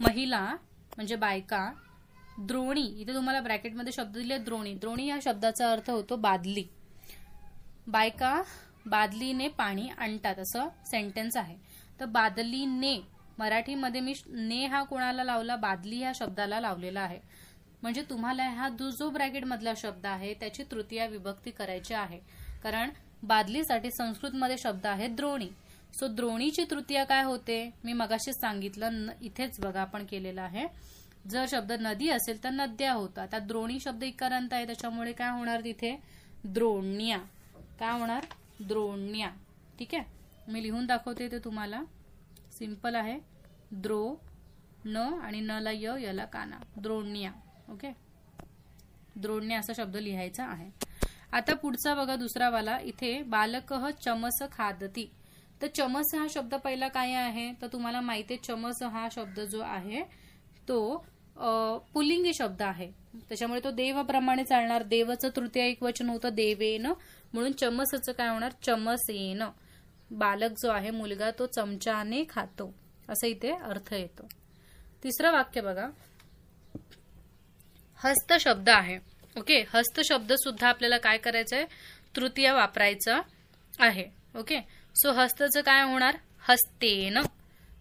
महिला 0.00 0.40
म्हणजे 0.96 1.16
बायका 1.16 1.72
द्रोणी. 2.38 3.00
इथे 3.00 3.14
तुम्हाला 3.14 3.40
ब्रॅकेटमध्ये 3.40 3.92
शब्द 3.92 4.14
दिले 4.14 4.38
द्रोणी. 4.38 4.74
द्रोणी 4.74 5.06
या 5.06 5.18
शब्दाचा 5.22 5.72
अर्थ 5.72 5.90
होतो 5.90 6.16
बादली. 6.16 6.64
बायका 7.86 8.42
बादलीने 8.86 9.48
पाणी 9.48 9.88
आणतात 9.98 10.38
असं 10.38 10.68
सेंटेन्स 10.86 11.36
आहे. 11.36 11.56
तर 12.00 12.04
बादलीने 12.04 13.00
मराठीमध्ये 13.38 14.00
मी 14.00 14.12
ने 14.28 14.66
हा 14.66 14.82
कोणाला 14.82 15.24
लावला? 15.24 15.56
बादली 15.56 15.98
ह्या 15.98 16.12
शब्दाला 16.14 16.60
लावलेला 16.60 17.00
आहे. 17.00 17.18
म्हणजे 17.82 18.02
तुम्हाला 18.02 18.48
हा 18.48 18.68
जो 18.68 19.10
ब्रॅकेट 19.10 19.44
मधला 19.44 19.72
शब्द 19.76 20.06
आहे 20.06 20.34
त्याची 20.34 20.62
तृतीय 20.70 21.06
विभक्ती 21.06 21.50
करायची 21.50 21.94
आहे. 21.94 22.18
कारण 22.62 22.90
बादलीसाठी 23.22 23.90
संस्कृतमध्ये 23.90 24.56
शब्द 24.58 24.86
आहे 24.86 25.08
द्रोणी. 25.08 25.48
सो 25.98 26.06
द्रोणीची 26.06 26.64
तृतीया 26.70 27.04
काय 27.04 27.22
होते? 27.22 27.70
मी 27.84 27.92
मगाशीच 27.92 28.40
सांगितलं 28.40 29.06
इथेच 29.22 29.60
बघा 29.60 29.80
आपण 29.80 30.04
केलेलं 30.04 30.42
आहे. 30.42 30.66
जर 31.30 31.44
शब्द 31.50 31.72
नदी 31.72 32.08
असेल 32.08 32.42
तर 32.44 32.50
नद्या 32.50 32.92
होता 32.92 33.22
आता 33.22 33.38
द्रोणी 33.38 33.78
शब्द 33.80 34.02
इकारांत 34.04 34.52
आहे 34.52 34.66
त्याच्यामुळे 34.66 35.12
काय 35.12 35.30
होणार 35.30 35.60
तिथे? 35.60 35.96
द्रोण्या. 36.44 37.18
काय 37.78 37.98
होणार 38.00 38.26
द्रोण्या. 38.68 39.30
ठीक 39.78 39.94
आहे? 39.94 40.04
मी 40.52 40.62
लिहून 40.62 40.86
दाखवते 40.86 41.30
ते 41.30 41.38
तुम्हाला. 41.44 41.82
सिंपल 42.58 42.94
आहे. 42.94 43.18
द्रो 43.72 44.16
न 44.84 44.96
आणि 44.96 45.40
न 45.40 45.58
ला 45.62 45.70
य 45.70 45.94
यला 46.00 46.24
काना. 46.24 46.58
द्रोण्या. 46.76 47.32
ओके? 47.72 47.90
द्रोण्या 49.16 49.58
असा 49.58 49.72
शब्द 49.76 49.96
लिहायचा 49.96 50.44
आहे. 50.44 50.70
आता 51.32 51.54
पुढचा 51.54 51.94
बघा 51.94 52.16
दुसरा 52.16 52.48
वाला. 52.50 52.78
इथे 52.80 53.22
बालक 53.26 53.72
चमस 54.04 54.42
खादती. 54.52 55.10
तर 55.62 55.66
चमस 55.76 56.14
हा 56.14 56.26
शब्द 56.30 56.54
पहिला 56.54 56.88
काय 56.88 57.12
आहे? 57.14 57.52
तर 57.62 57.66
तुम्हाला 57.72 58.00
माहिती 58.00 58.34
आहे 58.34 58.44
चमस 58.44 58.82
हा 58.82 59.08
शब्द 59.12 59.40
जो 59.40 59.60
आहे 59.62 60.02
तो 60.68 61.04
पुलिंगी 61.94 62.32
शब्द 62.34 62.62
आहे. 62.62 62.90
त्याच्यामुळे 63.28 63.60
तो 63.64 63.70
देवाप्रमाणे 63.70 64.44
चालणार. 64.44 64.82
देवाचं 64.82 65.28
तृतीय 65.36 65.62
एक 65.64 65.82
वचन 65.82 66.08
होतं 66.10 66.34
देवेन 66.34 66.86
म्हणून 67.34 67.52
चमसचं 67.52 68.12
काय 68.12 68.28
होणार? 68.28 68.52
चमसेन. 68.62 69.42
बालक 70.10 70.50
जो 70.50 70.70
आहे 70.70 70.90
मुलगा 70.90 71.30
तो 71.30 71.46
चमचाने 71.46 72.24
खातो. 72.30 72.74
असं 73.08 73.26
इथे 73.26 73.52
अर्थ 73.52 73.92
येतो. 73.92 74.28
तिसरं 75.04 75.32
वाक्य 75.32 75.60
बघा. 75.60 75.88
हस्त 78.04 78.32
शब्द 78.40 78.68
आहे. 78.68 78.98
ओके? 79.36 79.64
हस्त 79.74 80.00
शब्द 80.00 80.32
सुद्धा 80.32 80.68
आपल्याला 80.68 80.98
काय 80.98 81.18
करायचं 81.18 81.56
आहे 81.56 81.66
तृतीय 82.16 82.52
वापरायचं 82.52 83.20
आहे. 83.78 84.04
ओके? 84.36 84.60
सो 84.96 85.12
हस्तचं 85.12 85.60
काय 85.60 85.82
होणार? 85.82 86.16
हस्तेन. 86.48 87.18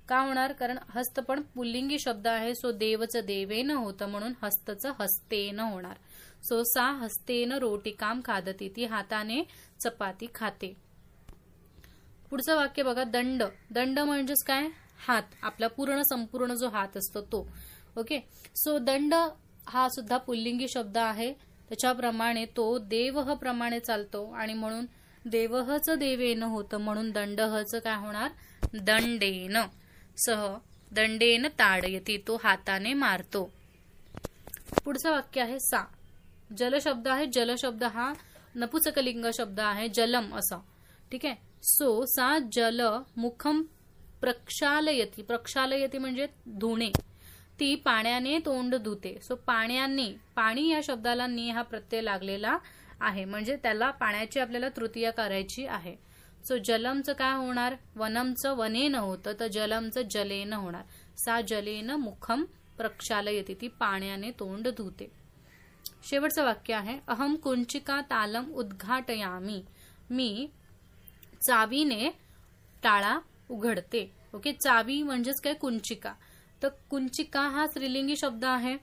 का 0.10 0.20
होणार? 0.20 0.52
कारण 0.52 0.78
हस्त 0.90 1.20
पण 1.20 1.42
पुल्लिंगी 1.42 2.00
शब्द 2.00 2.28
आहे. 2.28 2.56
सो 2.56 2.72
देवचं 2.72 3.20
देवेन 3.26 3.72
होतं 3.72 4.10
म्हणून 4.10 4.34
हस्तचं 4.42 4.92
हस्तेन 5.00 5.60
होणार. 5.60 5.98
सो 6.44 6.64
सा 6.64 6.84
हस्तेन 6.92 7.52
रोटिकाम 7.52 8.22
खादती 8.22 8.70
ती 8.70 8.86
हाताने 8.86 9.44
चपाती 9.80 10.28
खाते. 10.36 10.74
पुढचं 12.30 12.56
वाक्य 12.56 12.84
बघा 12.84 13.04
दंड. 13.04 13.44
दंड 13.72 14.00
म्हणजेच 14.00 14.44
काय? 14.44 14.68
हात. 15.08 15.24
आपला 15.42 15.68
पूर्ण 15.68 16.02
संपूर्ण 16.02 16.54
जो 16.54 16.70
हात 16.70 16.98
असतो 16.98 17.22
तो. 17.22 17.48
ओके? 17.98 18.20
सो 18.56 18.78
दंड 18.78 19.14
हा 19.70 19.90
सुद्धा 19.90 20.18
पुल्लिंगी 20.18 20.68
शब्द 20.68 20.98
आहे. 20.98 21.34
त्याच्याप्रमाणे 21.70 22.46
तो 22.46 22.78
देवह 22.78 23.34
प्रमाणे 23.34 23.80
चालतो 23.80 24.32
आणि 24.32 24.54
म्हणून 24.54 24.86
देवहच 25.26 25.90
देवेन 25.90 26.44
होतं 26.44 26.78
म्हणून 26.78 27.12
दंडहच 27.12 27.76
काय 27.76 27.96
होणार? 27.96 28.32
दंडेन. 28.74 29.58
सह 30.18 30.58
दंडेन 30.92 31.48
ताडयती 31.48 32.18
तो 32.18 32.36
हाताने 32.44 32.94
मारतो. 32.94 33.52
पुढचं 34.86 35.12
वाक्य 35.12 35.42
आहे 35.42 35.60
सा. 35.60 36.01
जल 36.58 36.78
शब्द 36.82 37.08
आहे 37.08 37.26
जल 37.26 37.56
शब्द 37.56 37.84
हा 37.84 38.14
नपुसकलिंग 38.56 39.26
शब्द 39.34 39.60
आहे 39.60 39.90
जलम 39.90 40.36
असा. 40.36 40.58
ठीक 41.12 41.26
आहे? 41.26 41.36
सो 41.64 42.06
सा 42.06 42.40
जल 42.52 42.82
मुखम 43.18 43.62
प्रक्षालयती. 44.22 45.22
प्रक्षालयती 45.22 45.98
म्हणजे 45.98 46.28
धुणे. 46.48 46.92
ती 47.60 47.76
पाण्याने 47.76 48.40
तोंड 48.40 48.76
धुते. 48.76 49.20
सो 49.22 49.36
पाण्याने 49.36 50.16
पाणी 50.36 50.72
या 50.72 50.80
शब्दाला 50.84 51.28
ने 51.28 51.50
हा 51.50 51.62
प्रत्यय 51.62 52.02
लागलेला 52.02 52.58
आहे. 53.00 53.26
म्हणजे 53.26 53.56
त्याला 53.56 53.92
पाण्याची 53.92 54.40
आपल्याला 54.40 54.70
तृतीय 54.70 55.12
करायची 55.12 55.66
आहे. 55.66 55.96
सो 56.48 56.58
जलमचं 56.58 57.14
काय 57.14 57.36
होणार? 57.36 57.76
वनमचं 57.96 58.58
वनेनं 58.58 59.00
होतं 59.00 59.32
तर 59.40 59.48
जलमचं 59.48 60.02
जलेनं 60.02 60.56
होणार. 60.56 60.84
सा 61.18 61.42
जलेनं 61.42 61.96
मुखम 61.96 62.46
प्रक्षालयती. 62.78 63.54
ती 63.54 63.68
पाण्याने 63.68 64.32
तोंड 64.32 64.68
धुते. 64.68 65.21
शेवटचं 66.10 66.44
वाक्य 66.44 66.74
आहे 66.74 66.98
अहम 67.08 67.36
कुंचिका 67.36 68.00
तालम 68.02 68.52
उद्घाटयामी 68.52 69.62
मी 70.10 70.48
चावीने 71.42 72.10
टाळा 72.84 73.18
उघडते. 73.50 74.10
ओके 74.34 74.52
चावी 74.54 75.02
म्हणजेच 75.04 75.42
काय? 75.42 75.54
कुंचिका 75.54 76.14
तर 76.64 76.70
कुंचिका 76.90 77.42
हा 77.42 77.68
स्त्रीलिंगी 77.68 78.16
शब्द 78.16 78.46
आहे. 78.46 78.76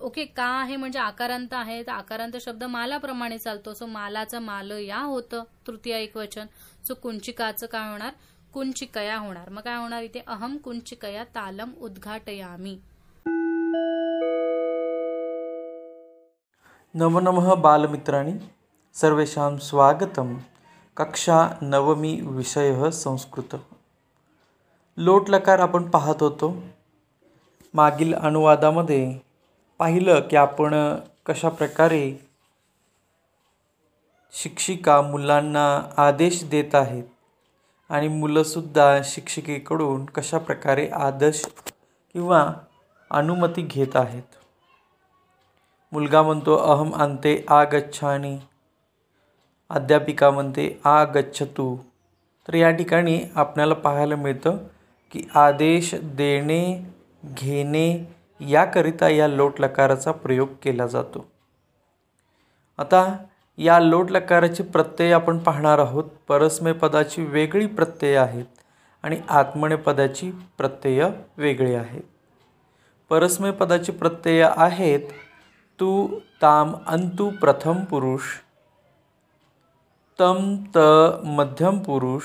ओके 0.00 0.24
का 0.24 0.46
आहे 0.60 0.76
म्हणजे 0.76 0.98
आकारांत 0.98 1.52
आहे. 1.52 1.82
तर 1.82 1.92
आकारांत 1.92 2.36
शब्द 2.40 2.64
मालाप्रमाणे 2.64 3.38
चालतो. 3.38 3.74
सो 3.74 3.86
मालाचं 3.86 4.42
माल 4.42 4.70
या 4.70 4.98
होतं 4.98 5.44
तृतीय 5.66 5.96
एक 5.96 6.16
वचन. 6.16 6.46
सो 6.86 6.94
कुंचिकाचं 6.94 7.66
काय 7.66 7.90
होणार? 7.90 8.12
कुंचिकया 8.52 9.18
होणार. 9.18 9.48
मग 9.48 9.62
काय 9.62 9.76
होणार 9.76 10.02
इथे? 10.02 10.20
अहम 10.26 10.56
कुंचिकया 10.56 11.24
तालम 11.34 11.72
उद्घाटयामी. 11.80 12.78
नवनमः 16.94 17.54
बालमित्राणि. 17.54 18.32
सर्वेषां 18.94 19.58
स्वागतं 19.58 20.34
कक्षा 20.96 21.48
नवमी 21.62 22.20
विषयः 22.22 22.90
संस्कृत. 22.90 23.56
लोटलकार 24.96 25.58
आपण 25.58 25.90
पाहत 25.90 26.14
होतो. 26.20 26.56
मागील 27.74 28.14
अनुवादामध्ये 28.14 29.18
पाहिलं 29.78 30.20
की 30.20 30.36
आपण 30.36 30.96
कशा 31.26 31.48
प्रकारे 31.48 32.28
शिक्षिका 34.32 35.02
मुलांना 35.02 35.94
आदेश 35.96 36.44
देत 36.44 36.74
आहेत 36.74 37.04
आणि 37.88 38.08
मुलंसुद्धा 38.08 39.00
शिक्षिकेकडून 39.04 40.04
कशा 40.04 40.38
प्रकारे 40.38 40.88
आदेश 40.88 41.46
किंवा 42.12 42.52
अनुमती 43.10 43.62
घेत 43.62 43.96
आहेत. 43.96 44.39
मुलगा 45.92 46.22
म्हणतो 46.22 46.56
अहम 46.56 46.92
अंते 46.94 47.44
आगच्छानी. 47.48 48.38
अध्यापिका 49.70 50.30
म्हणते 50.30 50.80
आगच्छतू. 50.84 51.76
तर 52.48 52.54
या 52.54 52.70
ठिकाणी 52.70 53.20
आपल्याला 53.34 53.74
पाहायला 53.74 54.16
मिळतं 54.16 54.56
की 55.10 55.22
आदेश 55.34 55.94
देणे 55.94 56.86
घेणे 57.24 58.14
याकरिता 58.40 59.08
या 59.08 59.28
लोट 59.28 59.60
लकाराचा 59.60 60.12
प्रयोग 60.12 60.48
केला 60.62 60.86
जातो. 60.86 61.26
आता 62.78 63.16
या 63.58 63.80
लोट 63.80 64.10
लकाराचे 64.10 64.62
प्रत्यय 64.62 65.12
आपण 65.12 65.38
पाहणार 65.38 65.78
आहोत. 65.78 66.04
परस्मय 66.28 66.72
पदाची 66.72 67.24
वेगळी 67.24 67.66
प्रत्यय 67.66 68.16
आहेत 68.16 68.44
आणि 69.02 69.20
आत्मने 69.28 69.76
पदाची 69.76 70.30
प्रत्यय 70.58 71.08
वेगळी 71.36 71.74
आहेत 71.74 72.02
परस्मय 73.10 73.50
पदाची 73.50 73.92
प्रत्यय 73.92 74.48
आहेत 74.56 75.00
तू 75.80 75.90
ताम 76.42 76.72
अंतु 76.86 77.30
प्रथम 77.30 77.84
पुरुष 77.84 78.22
तम 80.18 80.56
त 80.76 80.78
मध्यम 81.24 81.78
पुरुष 81.78 82.22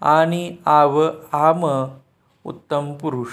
आणि 0.00 0.56
आव 0.66 1.00
आम 1.32 1.64
उत्तम 2.44 2.92
पुरुष. 2.94 3.28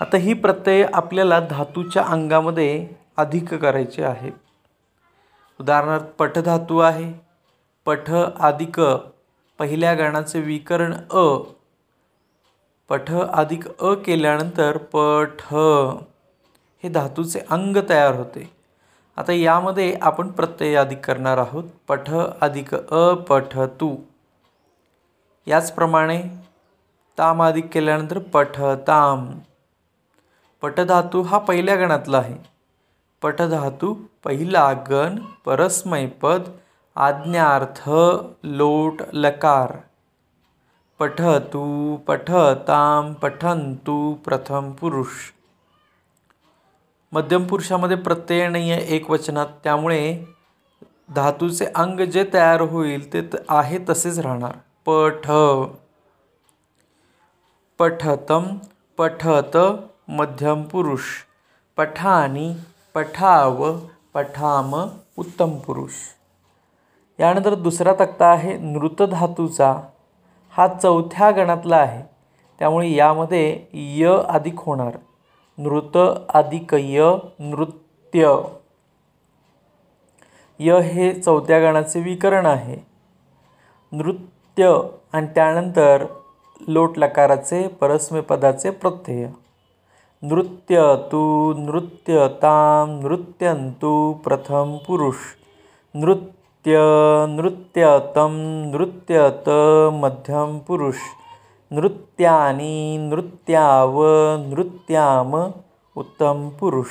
आता 0.00 0.16
ही 0.16 0.34
प्रत्यय 0.34 0.86
आपल्याला 0.94 1.40
धातूच्या 1.40 2.04
अंगामध्ये 2.04 2.86
अधिक 3.16 3.54
करायचे 3.54 4.02
आहेत 4.04 4.32
उदाहरणार्थ 5.60 6.04
पठधातू 6.04 6.78
आहे. 6.78 7.12
पठ 7.86 8.10
अधिक 8.40 8.80
पहिल्या 9.58 9.94
गणाचे 9.94 10.40
विकरण 10.40 10.94
अ. 11.10 11.26
पठ 12.88 13.12
अधिक 13.12 13.68
अ 13.80 13.94
केल्यानंतर 13.94 14.76
पठ. 14.92 15.54
हे 16.84 16.90
धातूचे 16.90 17.40
अंग 17.50 17.76
तयार 17.88 18.14
होते. 18.14 18.50
आता 19.16 19.32
यामध्ये 19.32 19.98
आपण 20.02 20.28
प्रत्यय 20.28 20.74
अधिक 20.74 21.06
करणार 21.06 21.38
आहोत. 21.38 21.64
पठ 21.88 22.10
अधिक 22.40 22.74
अपठ 22.74 23.58
तू. 23.58 23.96
याचप्रमाणे 25.46 26.22
ताम 27.18 27.42
अधिक 27.42 27.66
केल्यानंतर 27.72 28.18
पठ 28.18 28.60
ताम. 28.60 29.38
पटधातू 30.62 31.22
हा 31.22 31.38
पहिल्या 31.38 31.74
गणातला 31.74 32.18
आहे. 32.18 32.36
पटधातू 33.22 33.94
पहिला 34.24 34.72
गण 34.72 35.18
परस्मैपद 35.44 36.42
आज्ञार्थ 36.94 37.90
लोट 38.42 39.02
लकार. 39.12 39.72
पठतू 40.98 41.96
पठताम 41.96 43.12
पठंतू 43.12 44.14
प्रथम 44.14 44.72
पुरुष. 44.72 45.08
मध्यम 47.14 47.46
पुरुषामध्ये 47.46 47.96
प्रत्यय 47.96 48.48
नाही 48.48 48.72
आहे 48.72 48.96
एक 48.96 49.10
वचनात. 49.10 49.46
त्यामुळे 49.64 50.24
धातूचे 51.14 51.66
अंग 51.74 52.00
जे 52.00 52.30
तयार 52.32 52.60
होईल 52.60 53.12
ते 53.12 53.22
त- 53.22 53.36
आहे 53.48 53.78
तसेच 53.88 54.18
राहणार. 54.18 54.52
पठ. 54.86 55.30
पठतम 57.78 58.42
पठत 58.98 59.58
मध्यम 60.08 60.62
पुरुष. 60.62 61.00
पठानी 61.76 62.54
पठाव 62.94 63.78
पठाम 64.14 64.88
उत्तम 65.16 65.50
पुरुष. 65.50 65.92
यानंतर 67.20 67.54
दुसरा 67.54 67.92
तक्ता 67.92 68.26
आहे 68.26 68.58
नृत 68.58 69.02
धातूचा. 69.02 69.80
हा 70.50 70.68
चौथ्या 70.68 71.30
गणातला 71.30 71.76
आहे. 71.76 72.02
त्यामुळे 72.58 72.90
यामध्ये 72.90 73.60
य 73.74 74.22
अधिक 74.28 74.54
होणार. 74.56 74.98
नृत 75.58 75.96
आदिकय 76.34 77.16
नृत्य. 77.38 78.36
य 80.60 80.80
हे 80.80 81.20
चौथ्या 81.20 81.58
गणाचे 81.60 82.00
विकरण 82.00 82.46
आहे. 82.46 82.76
नृत्य 83.92 84.80
आणि 85.12 85.26
त्यानंतर 85.26 86.04
लोट 86.68 86.98
लकाराचे 86.98 87.66
परस्मै 87.68 88.20
पदाचे 88.20 88.70
प्रत्यय 88.70 89.28
नृत्य 90.22 90.96
तू 91.12 91.52
नृत्यताम 91.52 93.00
नृत्यंतु 93.00 94.12
प्रथम 94.12 94.76
पुरुष. 94.86 95.16
नृत्य 95.94 96.78
नृत्यतम 97.28 98.32
नृत्यत 98.74 99.48
मध्यम 99.94 100.58
पुरुष. 100.58 100.94
नृत्यानी 101.70 102.96
नृत्याव 102.96 104.02
नृत्याम 104.38 105.50
उत्तम 105.96 106.48
पुरुष. 106.48 106.86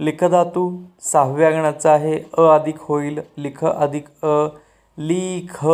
लिखधातू 0.00 0.82
सहाव्या 1.00 1.50
गणाचा 1.50 1.92
आहे. 1.92 2.20
अ 2.38 2.42
अधिक 2.42 2.74
होईल. 2.80 3.20
लिख 3.38 3.64
अधिक 3.64 4.04
अ. 4.22 4.46
लिख. 4.98 5.68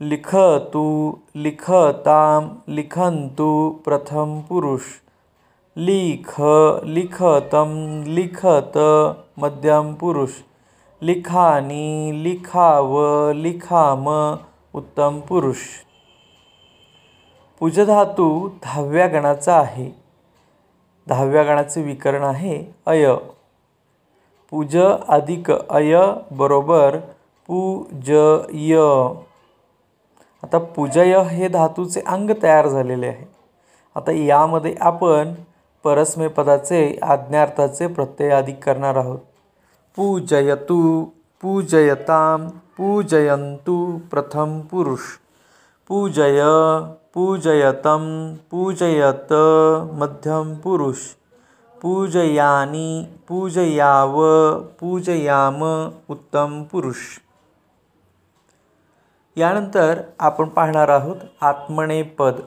लिखतु 0.00 1.12
लिखताम. 1.36 2.72
लिखन्तु 2.74 3.78
प्रथम 3.84 4.40
पुरुष. 4.40 4.80
लिख. 5.76 6.42
लिखतं 6.84 8.02
लिखत. 8.04 8.78
मध्यम 9.38 9.94
पुरुष. 9.94 10.30
लिखानी. 11.02 12.10
लिखाव. 12.22 13.00
लिखाम. 13.34 14.34
उत्तम 14.76 15.20
पुरुष. 15.20 15.56
पूजधातू 17.58 18.48
दहाव्या 18.48 19.06
गणाचा 19.06 19.58
आहे. 19.58 19.90
दहाव्या 21.06 21.42
गणाचे 21.42 21.82
विकरण 21.82 22.22
आहे 22.22 22.64
अय. 22.86 23.14
पूज 24.50 24.76
अधिक 25.08 25.50
अय 25.50 25.96
बरोबर 26.30 26.96
पूजय. 27.46 28.76
आता 30.42 30.58
पूजय 30.58 31.22
हे 31.22 31.48
धातूचे 31.48 32.00
अंग 32.06 32.30
तयार 32.42 32.68
झालेले 32.68 33.06
आहे. 33.06 33.24
आता 33.94 34.12
यामध्ये 34.12 34.74
आपण 34.80 35.34
परस्मेपदाचे 35.84 36.98
आज्ञार्थाचे 37.02 37.86
प्रत्यय 37.86 38.30
अधिक 38.30 38.64
करणार 38.64 38.96
आहोत. 38.96 39.18
पूजयतू. 39.96 41.04
पूजयंतु 42.76 43.74
प्रथम 44.10 44.60
पुरुष। 44.70 45.00
पूजय 45.88 46.40
पूजयतं 47.14 48.04
पूजयत 48.50 49.32
मध्यम 49.92 50.54
पुरुष। 50.54 50.98
पूजयानी 51.82 52.88
पूजयाव 53.28 54.16
पूजयाम 54.80 55.62
उत्तम 56.08 56.62
पुरुष। 56.72 57.02
यानंतर 59.36 60.02
आपण 60.20 60.48
पाहणार 60.48 60.88
आहोत 60.88 61.16
आत्मने 61.42 62.02
पद। 62.18 62.40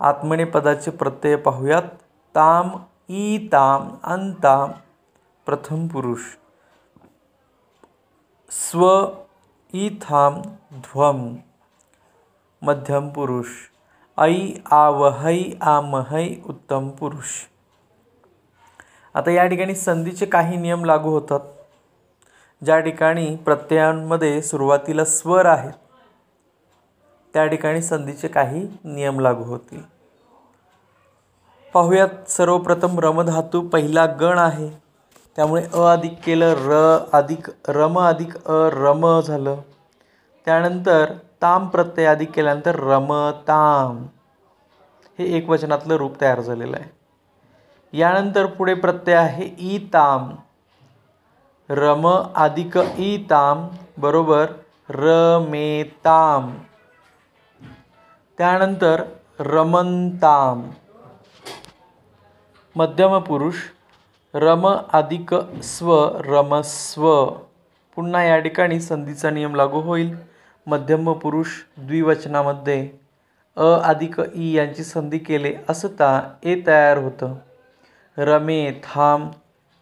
आत्मने 0.00 0.44
पदाचे 0.44 0.90
प्रत्यय 0.90 1.36
पाहूयात। 1.36 1.88
ताम 2.34 2.70
ई 3.10 3.48
ताम 3.48 3.88
अंताम 4.04 4.70
प्रथम 5.46 5.86
पुरुष। 5.88 6.20
स्व 8.52 9.08
इथाम 9.72 10.42
ध्वम 10.74 11.34
मध्यम 12.62 13.08
पुरुष। 13.08 13.46
ऐ 14.18 14.48
आवहै 14.70 15.44
आमहै 15.60 16.28
उत्तम 16.46 16.88
पुरुष। 16.88 17.30
आता 19.14 19.30
या 19.30 19.46
ठिकाणी 19.46 19.74
संधीचे 19.74 20.26
काही 20.26 20.56
नियम 20.56 20.84
लागू 20.84 21.10
होतात 21.10 21.40
ज्या 22.64 22.80
ठिकाणी 22.80 23.36
प्रत्ययांमध्ये 23.36 24.42
सुरुवातीला 24.42 25.04
स्वर 25.04 25.46
आहेत 25.46 25.72
त्या 27.34 27.46
ठिकाणी 27.46 27.82
संधीचे 27.82 28.28
काही 28.28 28.68
नियम 28.84 29.20
लागू 29.20 29.44
होतील. 29.44 29.82
पाहूयात 31.74 32.30
सर्वप्रथम 32.30 33.00
रमधातू 33.00 33.68
पहिला 33.68 34.06
गण 34.06 34.38
आहे. 34.38 34.81
त्यामुळे 35.36 35.62
अ 35.74 35.80
अधिक 35.92 36.18
केलं 36.24 36.54
र 36.56 36.98
अधिक 37.12 37.50
रम 37.68 38.00
अधिक 38.00 38.34
अ 38.36 38.68
रम 38.72 39.20
झालं. 39.20 39.56
त्यानंतर 40.44 41.12
ताम 41.42 41.68
प्रत्यय 41.68 42.06
अधिक 42.06 42.30
केल्यानंतर 42.30 42.74
रम 42.74 43.30
ताम. 43.30 44.06
हे 45.18 45.24
एक 45.36 45.48
वचनातलं 45.48 45.94
रूप 45.94 46.20
तयार 46.20 46.40
झालेलं 46.40 46.76
आहे. 46.76 46.90
यानंतर 47.92 48.46
पुढे 48.46 48.74
प्रत्यय 48.74 49.14
आहे 49.14 49.50
ई 49.58 49.78
ताम. 49.78 50.32
रम 51.70 52.08
अधिक 52.34 52.76
ई 52.98 53.16
ताम 53.30 53.68
बरोबर 53.98 54.46
रमेताम 54.88 56.54
त्यानंतर 58.38 59.02
रमनताम 59.40 60.70
मध्यम 62.76 63.18
पुरुष 63.18 63.54
रम 64.34 64.76
अधिक 64.92 65.34
स्व 65.62 66.08
रमस्व 66.24 67.26
पुन्हा 67.96 68.22
या 68.24 68.38
ठिकाणी 68.38 68.80
संधीचा 68.80 69.30
नियम 69.30 69.54
लागू 69.54 69.80
होईल. 69.80 70.16
मध्यम 70.66 71.12
पुरुष 71.12 71.46
द्विवचनामध्ये 71.78 72.90
अ 73.56 73.64
अधिक 73.64 74.20
ई 74.34 74.52
यांची 74.52 74.84
संधी 74.84 75.18
केले 75.18 75.54
असता 75.68 76.34
ए 76.42 76.60
तयार 76.66 76.98
होतं. 76.98 77.34
रमे 78.18 78.72
थांब 78.72 79.30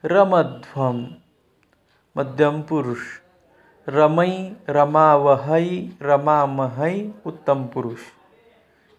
रमध्वम. 0.04 1.04
मध्यम 2.16 2.60
पुरुष. 2.60 2.98
रमै 3.88 4.48
रमावहै 4.68 5.88
रमामहै 6.00 7.08
उत्तम 7.26 7.66
पुरुष. 7.66 7.98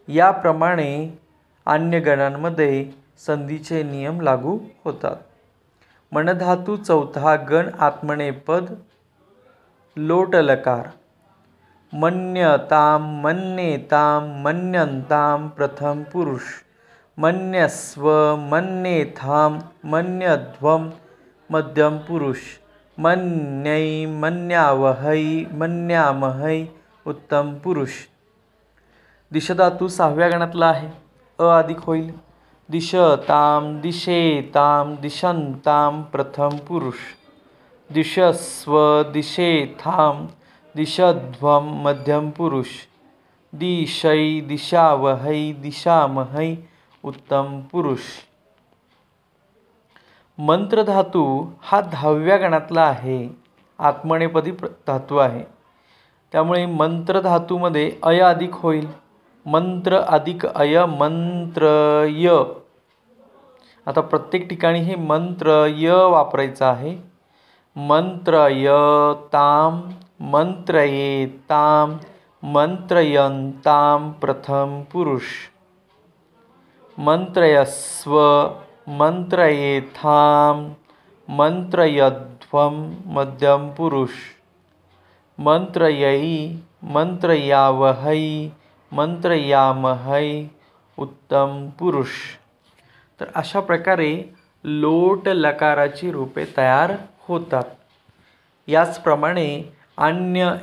याप्रमाणे 0.08 1.20
अन्य 1.66 2.00
गणांमध्ये 2.00 2.90
संधीचे 3.28 3.84
नियम 3.84 4.22
लागू 4.22 4.60
होतात. 4.84 5.16
मनधातू 6.14 6.78
चौथा 6.78 7.36
गण 7.36 7.68
आत्मनेपद 7.80 8.72
लोटलकार। 9.98 10.90
मन्यताम 11.94 13.22
मन्येताम 13.22 14.24
मन्यंताम 14.44 15.48
प्रथम 15.48 16.04
पुरुष। 16.14 16.42
मन्यस्व 17.18 18.36
मन्येथाम 18.36 19.60
मन्यध्वम 19.84 20.90
मध्यम 21.50 21.98
पुरुष। 21.98 22.38
मन्यै 22.98 24.06
मन्यावहै 24.06 25.46
मन्यामहै 25.52 26.66
उत्तम 27.06 27.54
पुरुष। 27.64 27.92
दिशधातू 29.32 29.88
सहाव्या 29.88 30.30
गणातला 30.30 30.68
आहे. 30.68 30.90
अ 31.40 31.44
अधिक 31.44 31.80
होईल. 31.80 32.31
दिशताम 32.72 33.82
दिशेताम 33.82 34.96
दिशंताम 34.96 36.02
प्रथम 36.02 36.50
पुरुष। 36.68 36.96
दिशस्व 37.94 39.04
दिशेथाम 39.14 40.26
दिशध्वम 40.76 41.66
मध्यम 41.82 42.30
पुरुष। 42.30 42.68
दिशै 43.54 44.40
दिशावहै 44.40 45.52
दिशामहै 45.52 46.56
उत्तम 47.04 47.62
पुरुष। 47.72 48.00
मंत्रधातू 50.38 51.46
हा 51.62 51.82
दहाव्या 51.82 52.38
गणातला 52.38 52.82
आहे 52.82 53.30
आत्मनेपदी 53.80 54.52
प्र 54.52 54.68
धातू 54.88 55.18
आहे. 55.18 55.44
त्यामुळे 56.32 56.66
मंत्रधातूमध्ये 56.66 57.92
अय 58.04 58.20
अधिक 58.20 58.54
होईल. 58.54 58.88
मंत्र 59.46 59.98
अधिक 59.98 60.46
अय 60.46 60.86
मंत्र 60.86 61.68
य. 62.10 62.30
आता 63.86 64.02
प्रत्येक 64.02 64.50
ठिकाणी 64.50 64.80
हे 64.80 64.96
मंत्र 64.96 65.66
य 65.78 65.92
वापरायचं 65.92 66.66
आहे. 66.66 66.98
मंत्र 67.76 68.48
य 68.52 68.68
ताम 69.34 69.82
मंत्रये 70.20 71.26
ताम 71.26 71.98
मंत्रयंताम 72.44 74.12
प्रथम 74.12 74.82
पुरुष. 74.92 75.24
मंत्रयस्व 76.98 78.20
मंत्रयेथाम 78.88 80.70
मंत्रयध्वम 81.28 82.92
मध्यम 83.06 83.70
पुरुष. 83.70 84.10
मंत्रयई 85.40 86.56
मंत्रयावहै 86.84 88.50
मंत्रयामहै 88.92 90.44
उत्तम 90.98 91.70
पुरुष. 91.80 92.41
तर 93.22 93.26
अशा 93.36 93.60
प्रकारे 93.60 94.34
लोट 94.64 95.28
लकाराची 95.28 96.12
रूपे 96.12 96.46
तयार 96.58 96.92
होतात. 97.20 97.64
याचप्रमाणे 98.68 99.74
अन्य 99.98 100.54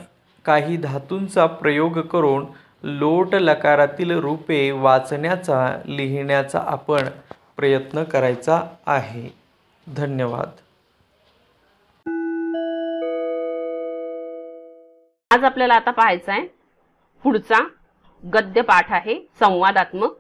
काही 0.44 0.76
धातूंचा 0.76 1.46
प्रयोग 1.46 2.00
करून 2.00 2.46
लोट 2.82 3.34
लकारातील 3.34 4.10
रूपे 4.10 4.70
वाचण्याचा 4.70 5.82
लिहिण्याचा 5.86 6.60
आपण 6.66 7.00
प्रयत्न 7.56 8.04
करायचा 8.04 8.62
आहे. 8.86 9.28
धन्यवाद. 9.96 10.50
आज 15.30 15.44
आपल्याला 15.44 15.74
आता 15.74 15.90
पाहायचं 15.90 16.32
आहे 16.32 16.46
पुढचा 17.22 17.68
गद्य 18.34 18.60
पाठ 18.60 18.92
आहे 18.92 19.28
संवादात्मक. 19.40 20.10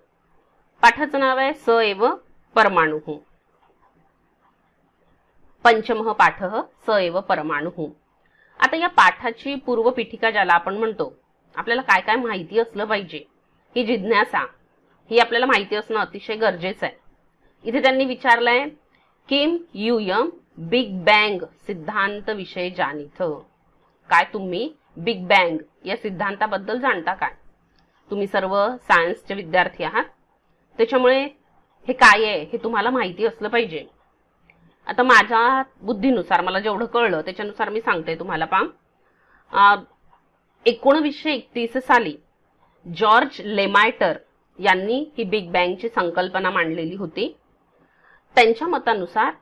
पाठाचं 0.82 1.20
नाव 1.20 1.38
आहे 1.38 1.52
स 1.54 1.68
एव 1.68 2.06
परमाणु। 2.58 2.98
पंचमः 5.64 6.12
पाठ 6.12 6.42
स 6.86 6.90
एव 6.90 7.20
परमाणु। 7.20 7.86
आता 8.60 8.76
या 8.76 8.88
पाठाची 8.88 9.54
पूर्वपीठिका 9.54 10.30
ज्याला 10.30 10.52
आपण 10.52 10.76
म्हणतो 10.76 11.12
आपल्याला 11.56 11.82
काय 11.82 12.00
काय 12.00 12.16
माहिती 12.16 12.58
असलं 12.58 12.84
पाहिजे 12.84 13.24
ही 13.76 13.84
जिज्ञासा 13.86 14.40
ही 15.10 15.18
आपल्याला 15.18 15.46
माहिती 15.46 15.76
असणं 15.76 15.98
अतिशय 15.98 16.36
गरजेचं 16.36 16.86
आहे. 16.86 16.96
इथे 17.64 17.82
त्यांनी 17.82 18.04
विचारलंय 18.04 18.64
किम 19.28 19.56
युयम 19.74 20.28
बिग 20.58 20.98
बँग 21.04 21.44
सिद्धांत 21.66 22.30
विषय 22.30 22.70
जाणीथ? 22.70 23.22
काय 24.10 24.24
तुम्ही 24.32 24.72
बिग 24.96 25.26
बँग 25.26 25.58
या 25.84 25.96
सिद्धांताबद्दल 25.96 26.80
जाणता 26.80 27.14
काय? 27.14 27.34
तुम्ही 28.10 28.26
सर्व 28.26 28.56
सायन्सचे 28.82 29.34
विद्यार्थी 29.34 29.84
आहात. 29.84 30.04
त्याच्यामुळे 30.78 31.28
हे 31.88 31.92
काय 31.94 32.24
आहे? 32.24 32.40
हे 32.42 32.58
तुम्हाला 32.62 32.90
माहिती 32.90 33.26
असलं 33.26 33.48
पाहिजे. 33.48 33.84
आता 34.86 35.02
माझ्या 35.02 35.62
बुद्धीनुसार 35.82 36.40
मला 36.40 36.58
जेवढं 36.60 36.86
कळलं 36.86 37.20
त्याच्यानुसार 37.20 37.68
मी 37.70 37.80
सांगते 37.80 38.14
तुम्हाला 38.18 38.44
पाम 38.44 38.68
एकोणवीसशे 40.66 41.32
एकतीस 41.32 41.76
साली 41.86 42.16
जॉर्ज 42.86 43.40
लेमायटर 43.44 44.16
यांनी 44.58 44.98
ही 45.18 45.24
बिग 45.24 45.50
बँगची 45.52 45.88
संकल्पना 45.88 46.50
मांडलेली 46.50 46.96
होती. 46.96 47.32
त्यांच्या 48.36 48.68
मतानुसार 48.68 49.32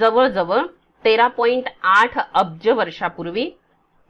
जवळजवळ 0.00 0.66
तेरा 1.04 1.26
पॉइंट 1.28 1.68
आठ 1.82 2.18
अब्ज 2.18 2.68
वर्षापूर्वी 2.68 3.50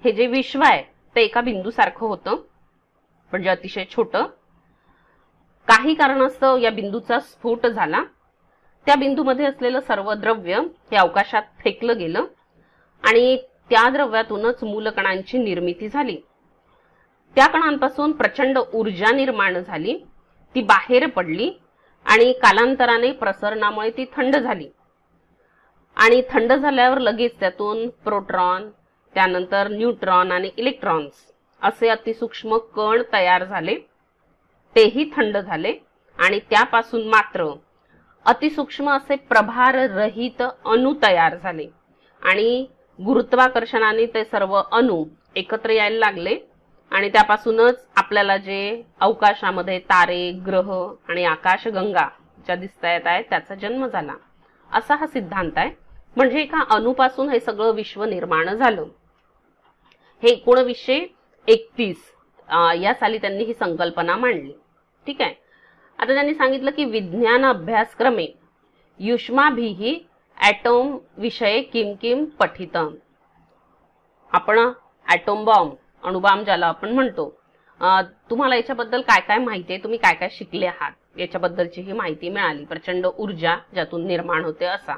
हे 0.04 0.12
जे 0.12 0.26
विश्व 0.26 0.62
आहे 0.64 0.82
ते 1.16 1.22
एका 1.22 1.40
बिंदूसारखं 1.40 2.06
होतं. 2.06 2.36
म्हणजे 3.32 3.48
अतिशय 3.50 3.84
छोटं 3.90 4.26
काही 5.68 5.94
कारणास्तव 5.94 6.56
या 6.56 6.70
बिंदूचा 6.70 7.18
स्फोट 7.20 7.66
झाला. 7.66 8.02
त्या 8.86 8.94
बिंदूमध्ये 8.94 9.46
असलेलं 9.46 9.80
सर्व 9.80 10.12
द्रव्य 10.14 10.60
हे 10.90 10.96
अवकाशात 10.96 11.42
फेकलं 11.60 11.98
गेलं 11.98 12.24
आणि 13.04 13.36
त्या 13.70 13.88
द्रव्यातूनच 13.90 14.64
मूलकणांची 14.64 15.38
निर्मिती 15.38 15.88
झाली. 15.88 16.16
त्या 17.36 17.46
कणांपासून 17.46 18.12
प्रचंड 18.12 18.58
ऊर्जा 18.72 19.12
निर्माण 19.12 19.58
झाली 19.58 19.98
ती 20.54 20.62
बाहेर 20.62 21.06
पडली 21.06 21.50
आणि 22.06 22.32
कालांतराने 22.32 23.12
प्रसरणामुळे 23.12 23.90
ती 23.90 24.04
थंड 24.16 24.36
झाली. 24.36 24.68
आणि 25.96 26.22
थंड 26.30 26.52
झाल्यावर 26.52 26.98
लगेच 26.98 27.38
त्यातून 27.40 27.88
प्रोट्रॉन 27.88 28.70
त्यानंतर 29.14 29.68
न्यूट्रॉन 29.68 30.32
आणि 30.32 30.50
इलेक्ट्रॉन्स 30.56 31.12
असे 31.62 31.88
अतिसूक्ष्म 31.88 32.56
कण 32.56 33.02
तयार 33.12 33.44
झाले. 33.44 33.76
तेही 34.76 35.10
थंड 35.16 35.36
झाले 35.36 35.72
आणि 36.18 36.38
त्यापासून 36.50 37.08
मात्र 37.08 37.46
अतिसूक्ष्म 38.26 38.90
असे 38.90 39.16
प्रभार 39.16 39.74
रहित 39.90 40.42
अणू 40.42 40.94
तयार 41.02 41.36
झाले. 41.36 41.66
आणि 42.22 42.66
गुरुत्वाकर्षणाने 42.98 44.06
ते 44.06 44.24
सर्व 44.24 44.54
अणू 44.72 45.04
एकत्र 45.36 45.70
यायला 45.70 45.98
लागले 45.98 46.38
आणि 46.92 47.08
त्यापासूनच 47.08 47.86
आपल्याला 47.96 48.36
जे 48.36 48.82
अवकाशामध्ये 49.00 49.78
तारे 49.78 50.30
ग्रह 50.46 50.72
आणि 51.08 51.24
आकाशगंगा 51.24 52.08
ज्या 52.46 52.56
दिसता 52.56 52.92
येत 52.92 53.06
आहेत 53.06 53.24
त्याचा 53.30 53.54
जन्म 53.54 53.86
झाला. 53.86 54.14
असा 54.70 54.94
हा 54.94 55.06
सिद्धांत 55.06 55.50
आहे. 55.56 55.70
म्हणजे 56.16 56.40
एका 56.40 56.62
अणुपासून 56.70 57.28
हे 57.28 57.40
सगळं 57.40 57.72
विश्व 57.72 58.04
निर्माण 58.04 58.48
झालं. 58.48 58.84
हे 60.22 60.28
एकोणवीसशे 60.28 60.98
एकतीस 61.48 62.10
या 62.80 62.92
साली 62.94 63.18
त्यांनी 63.18 63.44
ही 63.44 63.54
संकल्पना 63.54 64.16
मांडली. 64.16 64.52
ठीक 65.06 65.20
आहे? 65.22 65.34
आता 65.98 66.14
त्यांनी 66.14 66.34
सांगितलं 66.34 66.70
की 66.70 66.84
विज्ञान 66.84 67.44
अभ्यासक्रमे 67.46 68.26
युष्माभिही 69.00 69.98
ॲटोम 70.38 70.96
विषय 71.18 71.60
किम 71.72 71.92
किम 72.02 72.24
पठित. 72.40 72.76
आपण 74.32 74.58
ॲटोम 75.06 75.44
बॉम्ब 75.44 75.74
अणुबाम 76.06 76.42
ज्याला 76.44 76.66
आपण 76.66 76.92
म्हणतो 76.94 77.28
तुम्हाला 78.30 78.56
याच्याबद्दल 78.56 79.00
काय 79.00 79.20
काय 79.20 79.38
माहिती 79.38 79.72
आहे? 79.72 79.82
तुम्ही 79.82 79.98
काय 79.98 80.14
काय 80.14 80.28
शिकले 80.32 80.66
आहात? 80.66 80.92
याच्याबद्दलची 81.18 81.80
ही 81.80 81.92
माहिती 81.92 82.28
मिळाली. 82.30 82.64
प्रचंड 82.64 83.06
ऊर्जा 83.06 83.56
ज्यातून 83.74 84.06
निर्माण 84.06 84.44
होते 84.44 84.64
असा. 84.64 84.96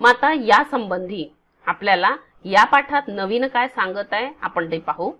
मग 0.00 0.08
आता 0.08 0.32
या 0.46 0.62
संबंधी 0.70 1.26
आपल्याला 1.66 2.14
या 2.44 2.64
पाठात 2.64 3.02
नवीन 3.08 3.46
काय 3.46 3.68
सांगत 3.68 4.12
आहे 4.12 4.28
आपण 4.42 4.70
ते 4.70 4.78
पाहू. 4.78 5.10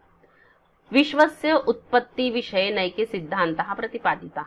विश्वस्य 0.92 1.52
उत्पत्ती 1.68 2.30
विषय 2.30 2.70
नैके 2.70 3.04
सिद्धांत 3.06 3.60
हा 3.60 3.74
प्रतिपादित। 3.74 4.38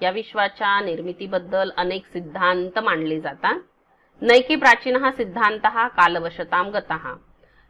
या 0.00 0.10
विश्वाच्या 0.10 0.80
निर्मितीबद्दल 0.80 1.70
अनेक 1.76 2.06
सिद्धांत 2.12 2.78
मांडले 2.78 3.20
जातात। 3.20 3.60
नैकी 4.22 4.56
प्राचीन 4.56 4.96
हा 4.96 5.10
सिद्धांत 5.12 5.66
हा 5.66 5.86
कालवशताम 5.96 6.68
गता। 6.70 7.16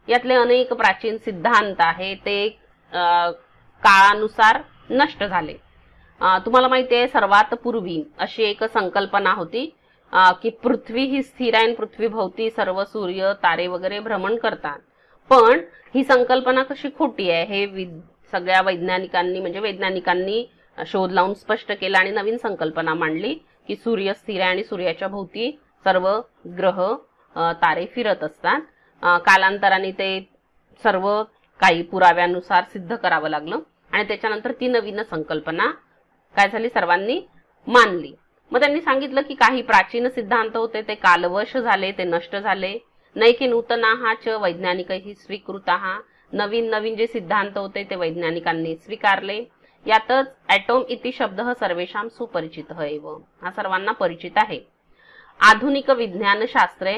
यातले 0.07 0.33
अनेक 0.35 0.73
प्राचीन 0.73 1.17
सिद्धांत 1.17 1.81
आहे 1.81 2.13
ते 2.25 2.47
काळानुसार 2.93 4.61
नष्ट 4.89 5.23
झाले। 5.23 5.53
तुम्हाला 6.45 6.67
माहिती 6.67 6.95
आहे 6.95 7.07
सर्वात 7.07 7.53
पूर्वी 7.63 8.01
अशी 8.19 8.43
एक 8.43 8.63
संकल्पना 8.63 9.33
होती 9.33 9.65
की 10.41 10.49
पृथ्वी 10.63 11.03
ही 11.05 11.21
स्थिर 11.23 11.55
आहे 11.55 11.73
पृथ्वी 11.75 12.07
भोवती 12.07 12.49
सर्व 12.49 12.83
सूर्य 12.83 13.33
तारे 13.43 13.67
वगैरे 13.67 13.99
भ्रमण 13.99 14.35
करतात। 14.37 14.79
पण 15.29 15.61
ही 15.95 16.03
संकल्पना 16.03 16.63
कशी 16.63 16.89
खोटी 16.97 17.29
आहे? 17.31 17.43
हे 17.45 17.85
सगळ्या 18.31 18.61
वैज्ञानिकांनी 18.61 19.39
म्हणजे 19.39 19.59
वैज्ञानिकांनी 19.59 20.45
शोध 20.77 21.11
लावून 21.11 21.33
स्पष्ट 21.33 21.71
केला 21.71 21.99
आणि 21.99 22.11
नवीन 22.11 22.37
संकल्पना 22.37 22.93
मांडली 22.93 23.33
की 23.67 23.75
सूर्य 23.75 24.13
स्थिर 24.13 24.41
आहे 24.41 24.49
आणि 24.49 24.63
सूर्याच्या 24.63 25.07
भोवती 25.07 25.51
सर्व 25.85 26.07
ग्रह 26.57 26.81
तारे 27.61 27.85
फिरत 27.95 28.23
असतात. 28.23 28.61
कालांतराने 29.25 29.91
ते 29.91 30.19
सर्व 30.83 31.07
काही 31.59 31.81
पुराव्यानुसार 31.83 32.63
सिद्ध 32.73 32.95
करावं 32.95 33.29
लागलं 33.29 33.59
आणि 33.91 34.03
त्याच्यानंतर 34.07 34.51
ती 34.59 34.67
नवीन 34.67 35.01
संकल्पना 35.03 35.69
काय 36.35 36.47
झाली? 36.51 36.69
सर्वांनी 36.69 37.19
मानली. 37.67 38.11
मग 38.51 38.59
त्यांनी 38.59 38.81
सांगितलं 38.81 39.21
की 39.21 39.33
काही 39.35 39.61
प्राचीन 39.61 40.07
सिद्धांत 40.09 40.55
होते 40.55 40.81
ते 40.87 40.95
कालवश 40.95 41.55
झाले 41.57 41.91
ते 41.97 42.03
नष्ट 42.03 42.35
झाले. 42.35 42.77
नाही 43.17 43.33
की 43.33 43.47
नूतना 43.47 43.93
हा 44.01 44.13
च 44.23 44.37
वैज्ञानिकही 44.41 45.13
स्वीकृत 45.15 45.69
हा 45.69 45.97
नवीन 46.31 46.69
नवीन 46.69 46.95
जे 46.95 47.07
सिद्धांत 47.07 47.57
होते 47.57 47.83
ते 47.89 47.95
वैज्ञानिकांनी 47.95 48.75
स्वीकारले. 48.75 49.37
यातच 49.85 50.27
ॲटोम 50.49 50.83
इति 50.89 51.11
शब्द 51.11 51.41
सर्वेशाम 51.59 52.07
सुपरिचित 52.17 52.71
एव. 52.81 53.07
हा 53.43 53.51
सर्वांना 53.51 53.91
परिचित 54.01 54.37
आहे. 54.37 54.59
आधुनिक 55.39 55.89
विज्ञानशास्त्रे 55.97 56.95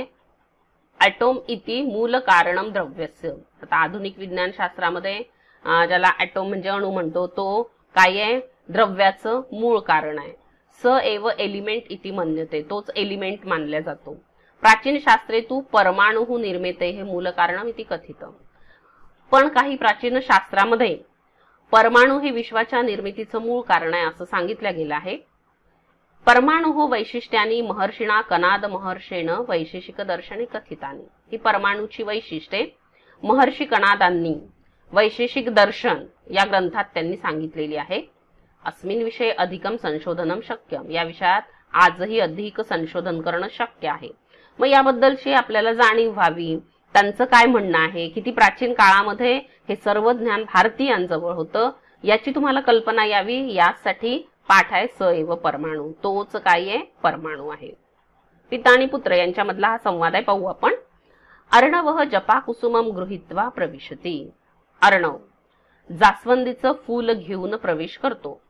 ॲटोम 0.99 1.39
इति 1.49 1.81
मूल 1.83 2.17
कारणम 2.27 2.71
द्रव्यस्य. 2.73 3.29
आता 3.63 3.75
आधुनिक 3.83 4.17
विज्ञानशास्त्रामध्ये 4.19 5.17
ज्याला 5.65 6.11
ॲटोम 6.19 6.47
म्हणजे 6.47 6.69
अणू 6.69 6.91
म्हणतो 6.91 7.27
तो 7.37 7.61
काय 7.95 8.21
आहे? 8.21 8.39
द्रव्याचं 8.69 9.41
मूळ 9.51 9.79
कारण 9.87 10.19
आहे. 10.19 10.33
स 10.81 10.99
एव 11.03 11.29
एलिमेंट 11.29 11.91
इति 11.91 12.11
मान्यते. 12.11 12.61
तोच 12.69 12.91
एलिमेंट 12.95 13.45
मानला 13.47 13.79
जातो. 13.79 14.17
प्राचीन 14.61 14.97
शास्त्रे 14.99 15.41
तू 15.41 15.59
परमाणू 15.59 16.37
निर्मिते 16.37 16.89
हे 16.89 17.03
मूल 17.03 17.29
कारण 17.29 17.71
ती 17.77 17.83
कथित. 17.83 18.25
पण 19.31 19.47
काही 19.47 19.75
प्राचीन 19.75 20.19
शास्त्रामध्ये 20.19 20.97
परमाणू 21.71 22.19
हे 22.19 22.31
विश्वाच्या 22.31 22.81
निर्मितीचं 22.81 23.41
मूळ 23.41 23.61
कारण 23.61 23.93
आहे 23.93 24.03
असं 24.03 24.25
सांगितलं 24.25 24.75
गेलं 24.75 24.95
आहे. 24.95 25.17
परमाणु 26.25 26.71
हो 26.71 26.87
वैशिष्ट्यांनी 26.87 27.61
महर्षिणा 27.61 28.21
कनाद 28.21 28.65
महर्षेण 28.65 29.29
वैशेषिक 29.29 30.01
दर्शने 30.01 30.45
कथितानी. 30.45 31.03
ही 31.31 31.37
परमाणूची 31.37 32.03
वैशिष्ट्ये 32.03 32.67
महर्षी 33.23 33.65
कनादांनी 33.65 34.35
वैशेषिक 34.91 35.49
दर्शन 35.49 36.05
या 36.31 36.45
ग्रंथात 36.45 36.85
त्यांनी 36.93 37.17
सांगितलेली 37.17 37.75
आहे. 37.75 38.01
अस्मिन 38.65 39.03
विषय 39.03 39.29
अधिकम 39.29 39.75
संशोधनम 39.75 40.39
शक्य. 40.43 40.77
या 40.91 41.03
विषयात 41.03 41.41
आजही 41.73 42.19
अधिक 42.19 42.61
संशोधन 42.61 43.21
करणं 43.21 43.47
शक्य 43.51 43.87
आहे. 43.87 44.09
मग 44.59 44.67
याबद्दलची 44.67 45.33
आपल्याला 45.33 45.73
जाणीव 45.73 46.11
व्हावी. 46.11 46.59
त्यांचं 46.93 47.25
काय 47.25 47.45
म्हणणं 47.45 47.77
आहे? 47.77 48.09
किती 48.09 48.31
प्राचीन 48.31 48.73
काळामध्ये 48.73 49.37
हे 49.69 49.75
सर्व 49.75 50.11
ज्ञान 50.11 50.43
भारतीयांजवळ 50.43 51.33
होतं? 51.33 51.69
याची 52.03 52.31
तुम्हाला 52.35 52.59
कल्पना 52.59 53.05
यावी. 53.05 53.53
यासाठी 53.53 54.17
पाठ 54.47 54.73
आहे 54.73 54.87
स 54.87 55.01
एव 55.01 55.35
परमाणू. 55.35 55.91
तोच 56.03 56.35
काय 56.35 56.61
आहे? 56.61 56.77
परमाणू 57.03 57.47
आहे. 57.49 57.71
पिता 58.49 58.73
आणि 58.73 58.85
पुत्र 58.85 59.11
यांच्यामधला 59.11 59.67
हा 59.67 59.77
संवाद 59.77 60.13
आहे. 60.15 60.23
पाहू 60.23 60.45
आपण. 60.45 60.75
अर्णव 61.51 62.03
जपा 62.03 62.39
कुसुमम 62.39 62.87
गृहित्वा 62.87 63.47
प्रविशती. 63.49 64.31
अर्णव 64.81 65.17
जास्वंदीचं 65.91 66.71
फूल 66.87 67.11
घेऊन 67.11 67.55
प्रवेश 67.55 67.97
करतो. 67.97 68.41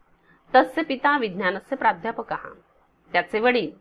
तस्य 0.56 0.82
पिता 0.82 1.18
विज्ञानाचे 1.18 1.76
प्राध्यापक. 1.76 2.34
त्याचे 3.12 3.40
वडील 3.40 3.72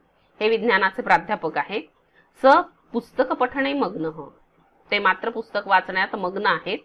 हे 0.41 0.49
विज्ञानाचे 0.49 1.03
प्राध्यापक 1.03 1.59
आहे 1.59 1.98
स 2.43 2.47
पुस्तक 2.93 3.33
पठणे 3.33 3.73
मग्न 3.73 4.11
ते 4.91 4.99
मात्र 4.99 5.31
पुस्तक 5.31 5.67
वाचण्यात 5.67 6.15
मग्न 6.17 6.47
आहेत. 6.47 6.79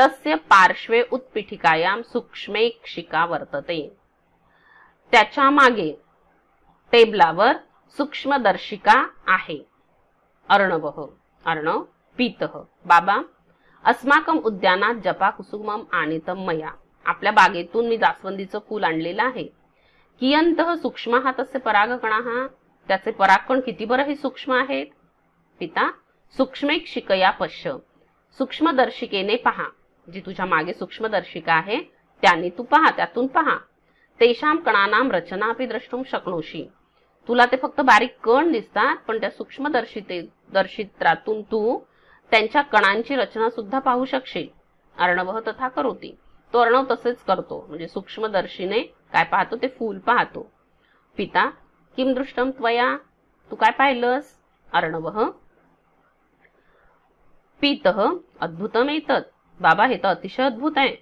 तस्य 0.00 0.34
पार्श्वे 0.34 1.02
उत्पीठिकायाम 1.12 2.02
सूक्ष्मेक्षिका 2.02 3.24
वर्तते. 3.24 3.96
त्याच्यामागे 5.10 5.92
टेबलावर 6.92 7.52
सूक्ष्मदर्शिका 7.96 9.06
आहे. 9.26 9.66
अर्णवः 10.48 11.06
अर्णव 11.44 11.82
पीतः 12.16 12.58
बाबा 12.84 13.20
अस्माकम 13.84 14.38
उद्यानात 14.38 14.94
जपा 14.94 15.30
कुसुमम 15.30 15.82
आनितम 15.92 16.46
मया. 16.46 16.70
आपल्या 17.04 17.32
बागेतून 17.32 17.88
मी 17.88 17.96
जास्वंदीचं 17.96 18.58
फूल 18.68 18.84
आणलेलं 18.84 19.22
आहे. 19.22 19.44
कियंत 20.20 20.60
सूक्ष्म 20.60 21.14
हा 21.14 21.32
तसे 21.38 21.58
परागकणा 21.58 22.16
हा 22.16 22.46
त्याचे 22.90 23.10
परागकण 23.10 23.60
किती 23.60 23.84
बरं 23.84 24.02
हे 24.02 24.14
सूक्ष्म 24.14 24.52
आहेत? 24.52 24.86
पिता 25.58 25.90
सूक्ष्मेक 26.36 26.86
शिकया 26.86 27.30
पश्य. 27.30 27.72
सूक्ष्मदर्शिकेने 28.38 29.36
पहा. 29.36 29.64
जी 30.12 30.20
तुझ्या 30.20 30.46
मागे 30.46 30.72
सूक्ष्मदर्शिका 30.72 31.54
आहे 31.54 31.80
त्याने 32.22 32.48
तू 32.48 32.62
पहा 32.62 32.90
त्यातून 32.90 33.26
पहा. 33.26 33.56
तेशाम 34.20 34.56
कणानाम 34.56 35.10
रचना 35.10 35.50
अपि 35.50 35.66
द्रष्टुम 35.66 36.02
शकणोशी 36.02 36.64
तुला 37.28 37.46
ते 37.46 37.56
फक्त 37.56 37.80
बारीक 37.80 38.16
कण 38.24 38.52
दिसतात 38.52 38.96
पण 38.96 39.20
त्या 39.20 39.30
सूक्ष्मदर्शिते 39.30 40.28
दर्शित्रातून 40.52 41.42
तू 41.42 41.78
त्यांच्या 42.30 42.62
कणांची 42.62 43.16
रचना 43.16 43.50
सुद्धा 43.50 43.78
पाहू 43.78 44.04
शकशील. 44.04 44.48
अर्णव 44.98 45.40
तथा 45.40 45.68
करोती. 45.68 46.16
तो 46.52 46.58
अर्णव 46.58 46.84
तसेच 46.90 47.22
करतो. 47.22 47.66
म्हणजे 47.68 47.88
सूक्ष्मदर्शीने 47.88 48.80
काय 48.82 49.24
पाहतो 49.24 49.56
ते 49.56 49.68
फूल 49.68 49.98
पाहतो. 49.98 50.52
पिता 51.16 51.50
किम 52.00 52.12
दृष्टम 52.14 52.50
त्वया? 52.50 52.96
तू 53.50 53.56
काय 53.56 53.70
पाहिलंस? 53.78 54.28
अर्णव. 54.72 55.08
पीत 57.60 57.88
अद्भुतम 57.88 58.88
येतात 58.88 59.22
बाबा 59.60 59.86
हे 59.86 59.96
तर 59.96 60.08
अतिशय 60.08 60.42
अद्भुत 60.42 60.78
आहे. 60.78 60.94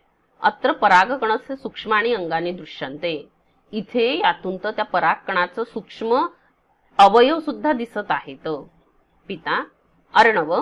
अत्र 0.43 0.73
परागकणस्य 0.73 1.57
सूक्ष्म 1.57 1.93
आणि 1.95 2.15
अंगाने 2.15 2.53
दृश्यंते 2.53 3.13
इथे 3.73 4.09
यातून 4.19 4.57
तर 4.65 4.71
त्या 4.71 4.85
परागकणाचं 4.85 5.65
सूक्ष्म 5.65 6.27
अवयव 6.99 7.41
सुद्धा 7.41 7.73
दिसत 7.73 8.11
आहेत. 8.11 8.49
पिता 9.29 9.63
अर्णव 10.15 10.55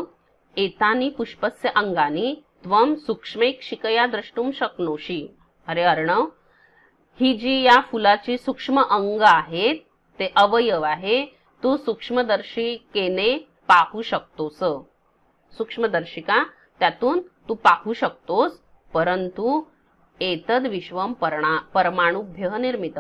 एतानी 0.57 1.09
पुष्पस्य 1.09 1.68
अंगानी 1.68 2.35
त्वम 2.64 2.94
सूक्ष्मेक्षिकया 3.07 4.07
द्रष्टुम 4.07 4.51
शकनोशी 4.51 5.27
अरे 5.66 5.83
अर्णव 5.83 6.27
ही 7.20 7.37
जी 7.38 7.61
या 7.62 7.81
फुलाची 7.81 8.38
सूक्ष्म 8.38 8.83
अंग 8.83 9.22
आहेत 9.27 9.77
ते 10.19 10.33
अवयव 10.37 10.83
आहे 10.83 11.27
तू 11.63 11.77
सूक्ष्मदर्शिकेने 11.77 13.39
पाहू 13.69 14.03
शकतोस. 14.03 14.59
सूक्ष्मदर्शिका 15.57 16.45
त्यातून 16.79 17.21
तू 17.49 17.55
पाहू 17.55 17.93
शकतोस 17.93 18.61
परंतु 18.95 19.63
एतद 20.21 20.67
विश्वम 20.67 21.13
परमाणुभ्य 21.75 22.59
निर्मित. 22.59 22.99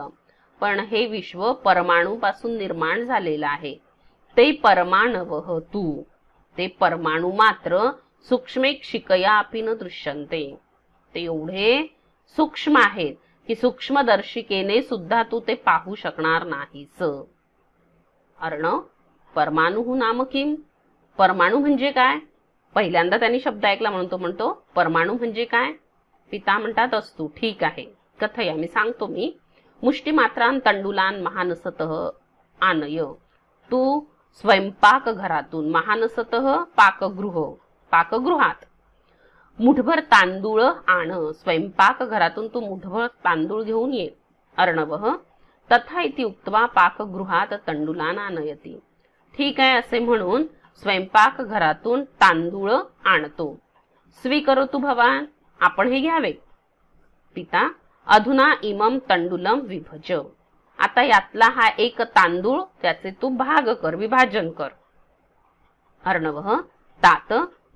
पण 0.60 0.80
हे 0.80 1.06
विश्व 1.06 1.52
परमाणूपासून 1.52 2.56
निर्माण 2.56 3.04
झालेलं 3.04 3.46
आहे. 3.46 3.74
ते 4.36 4.52
परमाणव 4.52 5.60
तू. 5.60 6.02
ते 6.58 6.66
परमाणू 6.66 7.32
मात्र 7.32 7.90
सूक्ष्मेक 8.28 8.84
शिकया 8.84 9.38
अपि 9.38 9.62
न 9.62 9.74
दृश्यंते 9.74 10.58
ते 11.14 11.20
एवढे 11.20 11.96
सूक्ष्म 12.36 12.76
आहेत 12.76 13.14
की 13.46 13.54
सूक्ष्मदर्शिकेने 13.54 14.82
सुद्धा 14.82 15.22
तू 15.22 15.40
ते 15.40 15.54
पाहू 15.54 15.94
शकणार 15.94 16.44
नाहीस. 16.44 17.02
अर्णव 18.40 18.80
परमाणू 19.34 19.94
नाम 19.94 20.22
किम? 20.22 20.54
परमाणू 21.18 21.58
म्हणजे 21.58 21.90
काय? 21.90 22.18
पहिल्यांदा 22.74 23.16
त्यांनी 23.16 23.40
शब्द 23.40 23.64
ऐकला 23.64 23.90
म्हणून 23.90 24.10
तो 24.10 24.16
म्हणतो 24.16 24.66
परमाणू 24.74 25.14
म्हणजे 25.14 25.44
काय? 25.44 25.72
पिता 26.30 26.58
म्हणतात 26.58 26.94
असतो 26.94 27.26
ठीक 27.26 27.64
आहे. 27.64 27.84
कथया 28.20 28.54
मी 28.54 28.68
सांगतो 28.68 29.06
मी. 29.06 29.36
मुष्टीमात्रान 29.82 30.58
तंडुलान 30.66 31.22
महानसत 31.22 31.82
आनय. 32.60 33.02
तू 33.70 34.00
स्वयंपाक 34.34 35.08
घरातून 35.08 35.70
महानसत 35.70 36.34
पाकगृह 36.76 37.54
पाकगृहात 37.90 38.64
मुठभर 39.60 40.00
तांदूळ 40.00 40.62
आण. 40.88 41.32
स्वयंपाक 41.32 42.02
घरातून 42.02 42.48
तू 42.48 42.60
मुठभर 42.60 43.06
तांदूळ 43.06 43.62
घेऊन 43.62 43.92
ये 43.92 44.10
अर्णव. 44.56 45.16
तथा 45.72 46.02
इति 46.02 46.22
उक्तवा 46.22 46.66
पाकगृहात 46.66 47.54
तंडुलान 47.66 48.18
आनयती. 48.18 48.80
ठीक 49.36 49.60
आहे 49.60 49.78
असे 49.78 49.98
म्हणून 49.98 50.46
स्वयंपाक 50.82 51.40
घरातून 51.40 52.04
तांदूळ 52.04 52.72
आणतो. 53.04 53.58
स्वीकरोतु 54.22 54.78
भवान 54.78 55.24
आपण 55.60 55.88
हे 55.88 56.00
घ्यावे. 56.00 56.32
पिता 57.34 57.72
अधुना 58.06 58.54
इमम 58.62 58.98
तंडुलम 59.10 59.60
विभज. 59.62 60.12
आता 60.78 61.02
यातला 61.02 61.44
हा 61.44 61.68
एक 61.78 62.02
तांदूळ 62.02 62.62
त्याचे 62.82 63.10
तू 63.10 63.28
भाग 63.28 63.72
कर 63.72 63.94
विभाजन 63.94 64.50
कर. 64.50 64.68
अर्णव 66.04 66.56
तात 67.02 67.32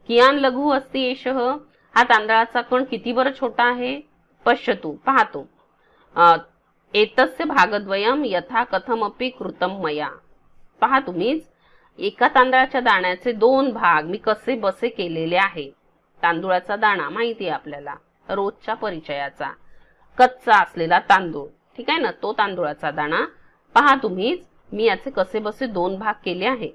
कियान 0.06 0.34
लघु 0.34 0.70
अस्ति 0.70 1.00
एषः? 1.02 1.56
हा 1.94 2.02
तांदळाचा 2.04 2.60
कण 2.60 2.84
किती 2.84 3.12
बरं 3.12 3.30
छोटा 3.40 3.64
आहे? 3.64 4.00
पश्यतू 4.46 4.92
पाहतो. 5.06 5.46
एतस्य 6.94 7.44
भागद्वयम 7.44 8.24
यथा 8.24 8.62
कथमपी 8.64 9.28
कृतम 9.30 9.80
मया. 9.82 10.08
पहा 10.82 11.00
तुम्हीच 11.06 11.48
एका 11.98 12.28
तांदळाच्या 12.34 12.80
दाण्याचे 12.80 13.32
दोन 13.32 13.70
भाग 13.72 14.04
मी 14.04 14.18
कसे 14.18 14.54
बसे 14.58 14.88
केलेले 14.88 15.36
आहे? 15.36 15.68
तांदूळाचा 16.20 16.76
दाणा 16.76 17.08
माहिती 17.08 17.44
आहे 17.44 17.54
आपल्याला 17.54 17.94
रोजच्या 18.28 18.74
परिचयाचा. 18.74 19.50
कच्चा 20.18 20.58
असलेला 20.62 20.98
तांदूळ 21.08 21.46
ठीक 21.76 21.90
आहे 21.90 21.98
ना? 21.98 22.10
तो 22.22 22.32
तांदूळाचा 22.38 22.90
दाणा. 22.90 23.24
पहा 23.74 23.94
तुम्हीच 24.02 24.46
मी 24.72 24.84
याचे 24.84 25.10
कसे 25.10 25.38
बसे 25.38 25.66
दोन 25.66 25.96
भाग 25.98 26.14
केले 26.24 26.46
आहे? 26.46 26.70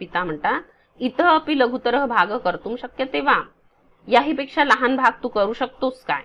पिता 0.00 0.24
म्हणतात 0.24 0.62
इथं 1.00 1.28
अपि 1.28 1.58
लघुतर 1.58 2.04
भाग 2.06 2.36
करतुम 2.38 2.74
शक्य 2.76 3.04
तेव्हा 3.12 3.40
याहीपेक्षा 4.08 4.64
लहान 4.64 4.96
भाग 4.96 5.12
तू 5.22 5.28
करू 5.28 5.52
शकतोस 5.52 6.04
काय? 6.04 6.22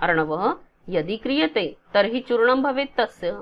अर्णव 0.00 0.52
यदि 0.88 1.16
क्रियते 1.16 1.66
तरही 1.94 2.20
चूर्णम 2.20 2.62
भवेत 2.62 2.86
तस्य. 2.98 3.32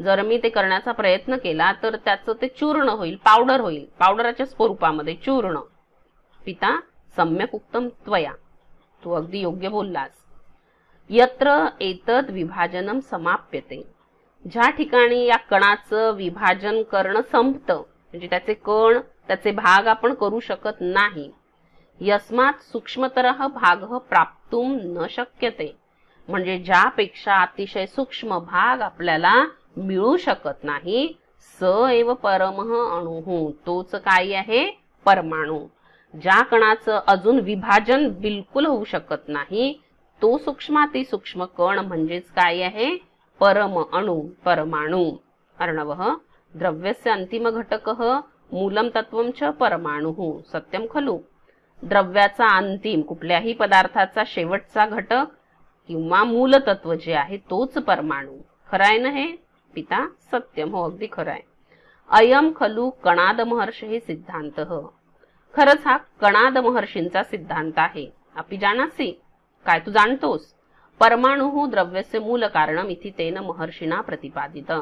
जर 0.00 0.22
मी 0.22 0.38
ते 0.42 0.48
करण्याचा 0.48 0.92
प्रयत्न 0.92 1.36
केला 1.36 1.72
तर 1.82 1.96
त्याचं 1.96 2.32
ते 2.42 2.48
चूर्ण 2.48 2.88
होईल 2.88 3.16
पावडर 3.16 3.60
होईल. 3.60 3.84
पावडराच्या 3.98 4.46
स्वरूपामध्ये 4.46 5.14
चूर्ण. 5.14 5.58
पिता 6.44 6.78
सम्यक 7.16 7.54
उत्तम 7.54 7.88
त्वया. 8.06 8.32
तू 9.04 9.12
अगदी 9.12 9.40
योग्य 9.40 9.68
बोललास. 9.68 10.10
यत्र 11.10 11.66
एतद 11.80 12.30
विभाजनम 12.30 12.98
समाप्यते. 13.00 13.82
ज्या 14.44 14.70
ठिकाणी 14.70 15.24
या 15.24 15.36
कणाचं 15.36 16.12
विभाजन 16.12 16.82
करणं 16.82 17.20
संपतं 17.32 17.76
म्हणजे 17.76 18.26
त्याचे 18.26 18.54
कण 18.54 18.98
त्याचे 19.26 19.50
भाग 19.50 19.86
आपण 19.86 20.14
करू 20.14 20.40
शकत 20.40 20.80
नाही 20.80 21.30
यस्मात 22.00 22.52
सूक्ष्मतर 22.62 23.30
भाग 23.46 23.84
प्राप्तुम 23.98 24.76
न 24.82 25.06
शक्यते. 25.10 25.76
म्हणजे 26.28 26.58
ज्यापेक्षा 26.58 27.34
अतिशय 27.42 27.86
सूक्ष्म 27.86 28.38
भाग 28.38 28.80
आपल्याला 28.80 29.34
मिळू 29.76 30.16
शकत 30.16 30.64
नाही 30.64 31.16
स 31.60 31.62
एव 31.92 32.12
परमह 32.14 32.74
अणुहू 32.98 33.50
तोच 33.66 33.94
काय 33.94 34.32
आहे? 34.32 34.78
परमाणू. 35.04 35.66
ज्या 36.14 36.42
कणाचं 36.42 37.00
अजून 37.06 37.38
विभाजन 37.40 38.08
बिलकुल 38.20 38.66
होऊ 38.66 38.84
शकत 38.84 39.28
नाही 39.28 39.72
तो 40.22 40.36
सूक्ष्माती 40.38 41.04
सूक्ष्म 41.04 41.44
कण 41.44 41.78
म्हणजेच 41.78 42.30
काय 42.30 42.60
आहे? 42.62 42.94
परम 43.40 43.82
अणु 43.92 44.20
परमाणू. 44.44 45.10
अर्णव 45.58 45.94
द्रव्यस्य 46.54 47.10
अंतिम 47.10 47.48
घटक 47.48 47.88
मूलम 48.52 48.88
तत्व 48.94 49.22
च 49.40 49.44
परमाणु. 49.60 50.40
सत्यम 50.52 50.86
खलू? 50.90 51.18
द्रव्याचा 51.82 52.56
अंतिम 52.56 53.00
कुठल्याही 53.02 53.52
पदार्थाचा 53.52 54.22
शेवटचा 54.26 54.86
घटक 54.86 55.24
किंवा 55.88 56.24
मूलतत्व 56.24 56.94
जे 56.94 57.12
आहे 57.12 57.36
तोच 57.36 57.74
परमाणू. 57.74 58.36
खराय 58.72 58.98
ना 58.98 59.10
हे? 59.10 59.26
पिता 59.74 60.06
सत्यम 60.32 60.74
हो 60.74 60.84
अगदी 60.84 61.06
खरं 61.12 61.30
आहे 61.30 61.40
अयम 62.10 62.50
खलू 62.56 62.90
कणाद 62.90 63.40
महर्ष 63.40 63.84
हे 63.84 64.00
सिद्धांत 64.00 64.60
खरंच 65.54 65.86
हा 65.86 65.96
कणाद 65.96 66.58
महर्षींचा 66.58 67.22
सिद्धांत 67.22 67.72
आहे. 67.76 68.06
आपी 68.36 68.56
जाणासी? 68.56 69.20
काय 69.66 69.78
तू 69.78 69.90
जाणतोस? 69.90 70.52
परमाणु 71.00 71.66
द्रव्यचे 71.66 72.18
मूल 72.18 72.44
कारणम 72.46 72.88
इथे 72.88 73.10
तेन 73.18 73.38
महर्षीना 73.38 74.00
प्रतिपादित. 74.00 74.72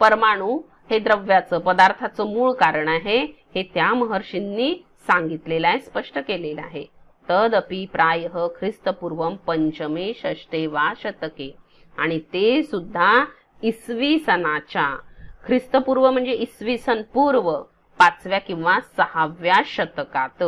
परमाणू 0.00 0.60
हे 0.90 0.98
द्रव्याचं 0.98 1.58
पदार्थाचं 1.58 2.32
मूळ 2.32 2.52
कारण 2.52 2.88
आहे 2.88 3.18
हे 3.54 3.62
त्या 3.74 3.92
महर्षींनी 3.94 4.74
सांगितलेलं 5.06 5.68
आहे 5.68 5.78
स्पष्ट 5.78 6.18
केलेलं 6.18 6.60
आहे. 6.60 6.84
तदपि 7.30 7.86
प्राय 7.92 8.28
ख्रिस्तपूर्वम 8.58 9.34
पंचमे 9.36 10.12
षष्टे 10.14 10.66
वा 10.66 10.92
शतके. 11.02 11.54
आणि 11.98 12.18
ते 12.18 12.62
सुद्धा 12.62 13.24
इसवी 13.62 14.18
सणाच्या. 14.18 14.96
ख्रिस्तपूर्व 15.46 16.10
म्हणजे 16.10 16.32
इसवी 16.32 16.78
सन 16.78 17.02
पूर्व 17.02 17.52
पाचव्या 17.98 18.38
किंवा 18.38 18.78
सहाव्या 18.96 19.62
शतकात. 19.66 20.42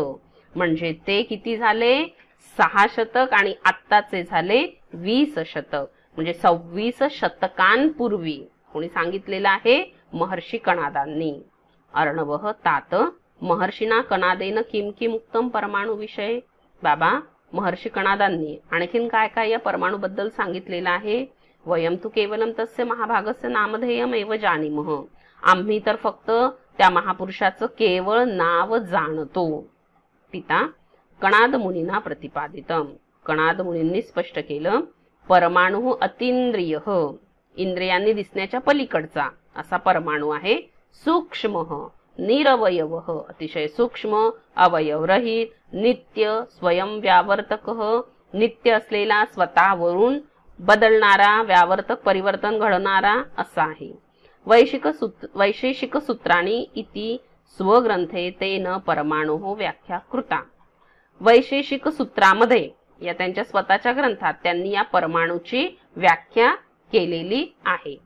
म्हणजे 0.56 0.92
ते 1.06 1.22
किती 1.22 1.56
झाले? 1.56 2.04
सहा 2.56 2.86
शतक 2.90 3.32
आणि 3.32 3.54
आत्ताचे 3.64 4.22
झाले 4.22 4.80
वीस 4.92 5.38
शतक. 5.46 5.86
म्हणजे 6.16 6.32
सव्वीस 6.32 7.02
शतकांपूर्वी. 7.10 8.40
कोणी 8.72 8.88
सांगितलेलं 8.88 9.48
आहे? 9.48 9.94
महर्षी 10.12 10.58
कणादांनी. 10.58 11.40
अर्णव 11.94 12.50
तात 12.64 12.94
महर्षीना 13.42 14.00
कणादेन 14.00 14.58
किम 14.70 15.12
उत्तम 15.12 15.48
परमाणू 15.48 15.94
विषय. 15.94 16.38
बाबा 16.82 17.20
महर्षी 17.52 17.88
कणादांनी 17.88 18.58
आणखीन 18.70 19.08
काय 19.08 19.28
काय 19.28 19.50
या 19.50 19.58
परमाणू 19.58 19.96
बद्दल 19.96 20.28
सांगितलेलं 20.28 20.90
आहे? 20.90 21.26
वयम 21.66 21.94
तू 22.04 22.08
केवलम 22.08 22.50
तस्य 22.58 22.84
महाभागस्य 22.84 23.48
नामधेयम 23.48 24.14
एव 24.14 24.34
जाणीमह 24.34 25.02
आम्ही 25.42 25.80
तर 25.86 25.96
फक्त 25.96 26.30
त्या 26.78 26.90
महापुरुषाचं 26.90 27.66
केवळ 27.66 28.24
नाव 28.24 28.78
जाणतो. 28.78 29.66
पिता 30.32 30.66
कणाद 31.22 31.54
मुनीना 31.54 31.98
प्रतिपादितम. 31.98 32.86
कणाद 33.26 33.60
मुनींनी 33.60 34.02
स्पष्ट 34.02 34.38
केलं 34.38 34.80
परमाणू 35.28 35.94
अतिंद्रिय 36.02 36.78
इंद्रियांनी 37.56 38.12
दिसण्याच्या 38.12 38.60
पलीकडचा 38.60 39.28
असा 39.56 39.76
परमाणू 39.76 40.30
आहे 40.30 40.60
सूक्ष्म. 41.04 41.86
निरवयव 42.18 42.96
अतिशय 43.28 43.66
सूक्ष्म 43.66 44.28
अवयवरहित 44.56 45.46
नित्य 45.72 46.40
स्वयंव्यावर्तक 46.50 47.70
नित्य 48.34 48.70
असलेला 48.70 49.24
स्वतःवरून 49.24 50.18
बदलणारा 50.58 51.42
व्यावर्तक 51.42 52.02
परिवर्तन 52.04 52.58
घडणारा 52.58 53.22
असा 53.38 53.62
आहे. 53.62 53.92
वैशिक 54.46 54.86
सूत्र 54.88 55.26
वैशेषिक 55.34 55.96
सूत्राणी 55.96 56.64
इति 56.74 57.16
स्वग्रंथे 57.58 58.30
तेन 58.30 58.76
परमाणु 58.78 59.36
व्याख्या 59.54 59.98
कृता 59.98 60.42
वैशेषिक 61.20 61.88
सूत्रामध्ये 61.88 62.68
या 63.02 63.12
त्यांच्या 63.12 63.44
स्वतःच्या 63.44 63.92
ग्रंथात 63.92 64.34
त्यांनी 64.42 64.70
या 64.70 64.82
परमाणूची 64.82 65.66
व्याख्या 65.96 66.54
केलेली 66.92 67.46
आहे. 67.66 67.96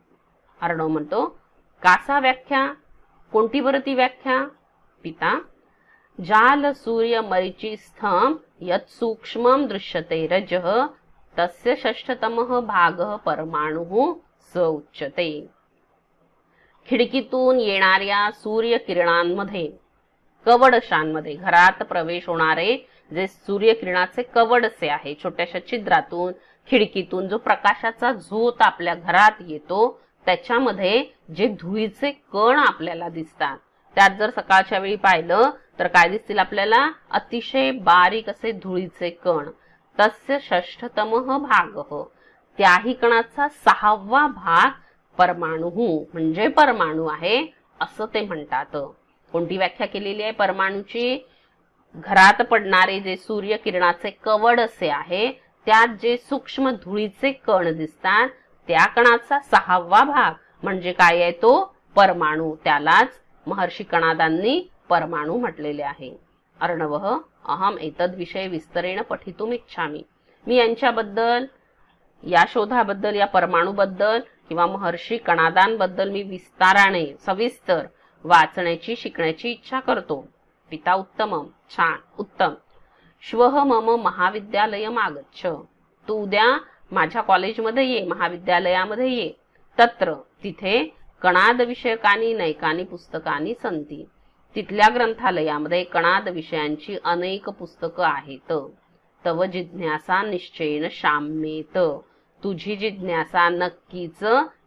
अर्णव 0.63 0.89
म्हणतो 0.89 1.25
कासा 1.83 2.21
व्याख्या? 2.21 2.73
कोणती 3.33 3.61
बरं 3.61 3.79
ती 3.87 3.95
व्याख्या? 3.95 4.45
पिता 5.05 5.39
जाल 6.19 6.71
सूर्य 6.75 7.21
मरिची 7.21 7.77
स्थम 7.77 8.35
यत 8.61 8.89
सूक्ष्म 8.91 9.55
दृश्यते 9.67 10.27
रज 10.31 10.55
तस्य 11.35 11.75
षष्ठतम 11.83 12.43
भाग 12.67 13.01
परमाणु 13.27 14.13
स 14.55 14.57
उच्यते। 14.59 15.29
खिडकीतून 16.89 17.59
येणाऱ्या 17.61 18.31
सूर्यकिरणांमध्ये 18.35 19.69
कवडशांमध्ये 20.47 21.35
घरात 21.35 21.83
प्रवेश 21.83 22.29
होणारे 22.29 22.77
जे 23.11 23.27
सूर्यकिरणाचे 23.27 24.23
कवडसे 24.35 24.89
आहे 24.89 25.15
छोट्याशा 25.23 25.59
छिद्रातून 25.71 26.33
खिडकीतून 26.69 27.29
जो 27.29 27.37
प्रकाशाचा 27.39 28.13
झोत 28.13 28.63
आपल्या 28.63 28.95
घरात 28.95 29.43
येतो 29.47 29.81
त्याच्यामध्ये 30.29 31.05
जे 31.37 31.47
धुळीचे 31.49 32.11
कण 32.33 32.59
आपल्याला 32.59 33.09
दिसतात. 33.09 33.57
त्यात 33.95 34.11
जर 34.19 34.31
सकाळच्या 34.31 34.79
वेळी 34.79 34.97
पाहिलं 34.97 35.51
तर 35.79 35.87
काय 35.87 36.09
दिसतील 36.09 36.39
आपल्याला? 36.39 36.91
अतिशय 37.11 37.71
बारीक 37.71 38.29
असे 38.29 38.51
धुळीचे 38.53 39.11
कण. 39.11 39.49
तस्य 39.99 40.39
षष्ठतम 40.41 41.39
भाग. 41.43 42.03
त्याही 42.59 42.93
कणाचा 42.93 43.49
सहावा 43.49 44.27
भाग 44.27 44.71
परमाणू 45.19 46.05
म्हणजे 46.13 46.49
परमाणू 46.49 47.07
आहे 47.07 47.55
असं 47.81 48.07
ते 48.15 48.21
म्हणतात. 48.21 48.77
कोणती 49.33 49.57
व्याख्या 49.57 49.87
केलेली 49.87 50.23
आहे 50.23 50.33
परमाणूची? 50.33 51.19
घरात 51.95 52.43
पडणारे 52.43 53.01
जे 53.01 53.17
सूर्य 53.17 53.57
किरणाचे 53.57 54.11
कवड 54.11 54.61
असे 54.61 54.89
आहे 54.89 55.33
त्यात 55.67 55.97
जे 56.03 56.17
सूक्ष्म 56.17 56.71
धुळीचे 56.71 57.33
कण 57.33 57.77
दिसतात 57.77 58.29
त्या 58.69 58.87
कणाचा 58.87 59.39
सहावा 59.39 60.05
भाग 60.05 60.33
म्हणजे 60.63 60.93
काय 60.93 61.23
आहे 61.23 61.33
तो? 61.33 61.77
परमाणू. 61.97 62.57
त्यालाच 62.65 63.09
महर्षी 63.47 63.85
कणादांनी 63.85 64.71
परमाणू 64.89 65.39
म्हटलेले 65.39 65.83
आहे. 65.83 66.21
अर्णव 66.61 67.19
अहम 67.49 67.79
एतद 67.79 68.15
विषय 68.15 68.49
विस्तरेण 68.49 69.03
पठितुम 69.03 69.53
इच्छामी. 69.53 70.03
मी 70.47 70.57
यांच्याबद्दल 70.57 71.47
या 72.23 72.45
शोधाबद्दल 72.49 73.15
या 73.15 73.27
परमाणूबद्दल 73.27 74.21
किंवा 74.49 74.67
महर्षी 74.67 75.17
कणादांबद्दल 75.17 76.11
मी 76.11 76.23
विस्ताराने 76.23 77.17
सविस्तर 77.27 77.87
वाचण्याची 78.25 78.97
शिकण्याची 78.97 79.51
इच्छा 79.51 79.81
करतो. 79.81 80.29
पिता 80.71 80.95
उत्तम 80.95 81.47
छान. 81.71 81.97
उत्तम. 82.19 82.55
श्व 83.31 83.51
मम 83.65 84.03
महाविद्यालय 84.03 84.85
आगच्छ 84.85 85.47
तू 86.09 86.23
उद्या 86.23 86.59
माझ्या 86.93 87.23
कॉलेजमध्ये 87.23 87.85
ये 87.85 88.05
महाविद्यालयामध्ये 88.05 89.09
ये. 89.11 89.33
तत्र 89.79 90.15
तिथे 90.15 90.95
कणाद 91.23 91.61
विषयकानी 91.61 92.33
नैकानी 92.35 92.85
पुस्तकानी 92.85 93.55
संती 93.63 94.05
तिथल्या 94.55 94.89
ग्रंथालयामध्ये 94.95 95.85
कणाद 95.85 96.29
विषयांची 96.29 96.97
अनेक 97.05 97.49
पुस्तकं 97.49 98.05
आहेत. 98.05 98.53
तव 99.25 99.45
जिज्ञासा 99.45 100.23
निश्चयन 100.23 100.87
शाम्येत. 100.91 101.79
तुझी 102.45 102.77
जिज्ञासा 102.77 103.49
नक्कीच 103.49 104.25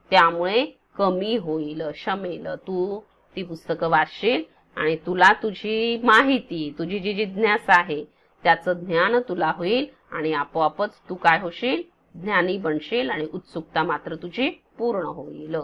त्यामुळे 0.09 0.65
कमी 0.97 1.37
होईल 1.37 1.81
शमेल. 1.95 2.47
तू 2.67 2.99
ती 3.35 3.43
पुस्तकं 3.43 3.89
वाचशील 3.89 4.43
आणि 4.75 4.95
तुला 4.95 5.33
तुझी 5.43 5.99
माहिती 6.03 6.73
तुझी 6.79 6.99
जी 6.99 7.13
जिज्ञासा 7.13 7.79
आहे 7.79 8.03
त्याचं 8.43 8.73
ज्ञान 8.73 9.19
तुला 9.29 9.51
होईल 9.55 9.85
आणि 10.11 10.33
आपोआपच 10.33 10.89
तू 11.09 11.15
काय 11.15 11.39
होशील? 11.39 11.90
ज्ञानी 12.15 12.57
बनशील 12.57 13.09
आणि 13.09 13.27
उत्सुकता 13.33 13.83
मात्र 13.83 14.15
तुझी 14.15 14.49
पूर्ण 14.77 15.05
होईल. 15.05 15.55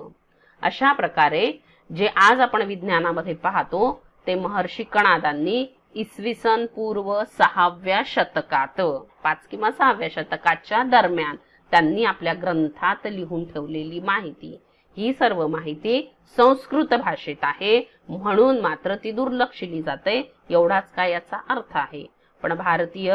अशा 0.62 0.91
प्रकारे 0.93 1.51
जे 1.89 2.07
आज 2.15 2.39
आपण 2.41 2.62
विज्ञानामध्ये 2.62 3.33
पाहतो 3.33 3.99
ते 4.27 4.36
महर्षी 4.36 4.83
कणादांनी 4.83 5.65
इसवी 5.95 6.33
सन 6.33 6.65
पूर्व 6.75 7.13
सहाव्या 7.38 8.01
शतकात 8.05 8.81
पाच 9.23 9.47
किंवा 9.47 9.71
सहाव्या 9.71 10.07
शतकाच्या 10.12 10.83
दरम्यान 10.83 11.36
त्यांनी 11.71 12.03
आपल्या 12.05 12.33
ग्रंथात 12.33 13.07
लिहून 13.07 13.43
ठेवलेली 13.45 13.99
माहिती. 13.99 14.57
ही 14.97 15.13
सर्व 15.13 15.45
माहिती 15.47 16.01
संस्कृत 16.38 16.93
भाषेत 16.93 17.43
आहे 17.43 17.79
म्हणून 18.10 18.60
मात्र 18.62 18.95
ती 18.95 19.12
दुर्लक्षिली 19.12 19.81
जाते 19.81 20.19
एवढाच 20.49 20.91
काय 20.93 21.12
याचा 21.12 21.38
अर्थ 21.49 21.75
आहे. 21.77 22.05
पण 22.41 22.53
भारतीय 22.53 23.13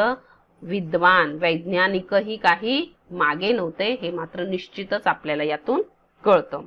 विद्वान 0.62 1.38
वैज्ञानिकही 1.40 2.36
काही 2.36 2.94
मागे 3.10 3.52
नव्हते 3.52 3.98
हे 4.02 4.10
मात्र 4.10 4.44
निश्चितच 4.44 5.06
आपल्याला 5.06 5.42
यातून 5.42 5.82
कळतं. 6.24 6.62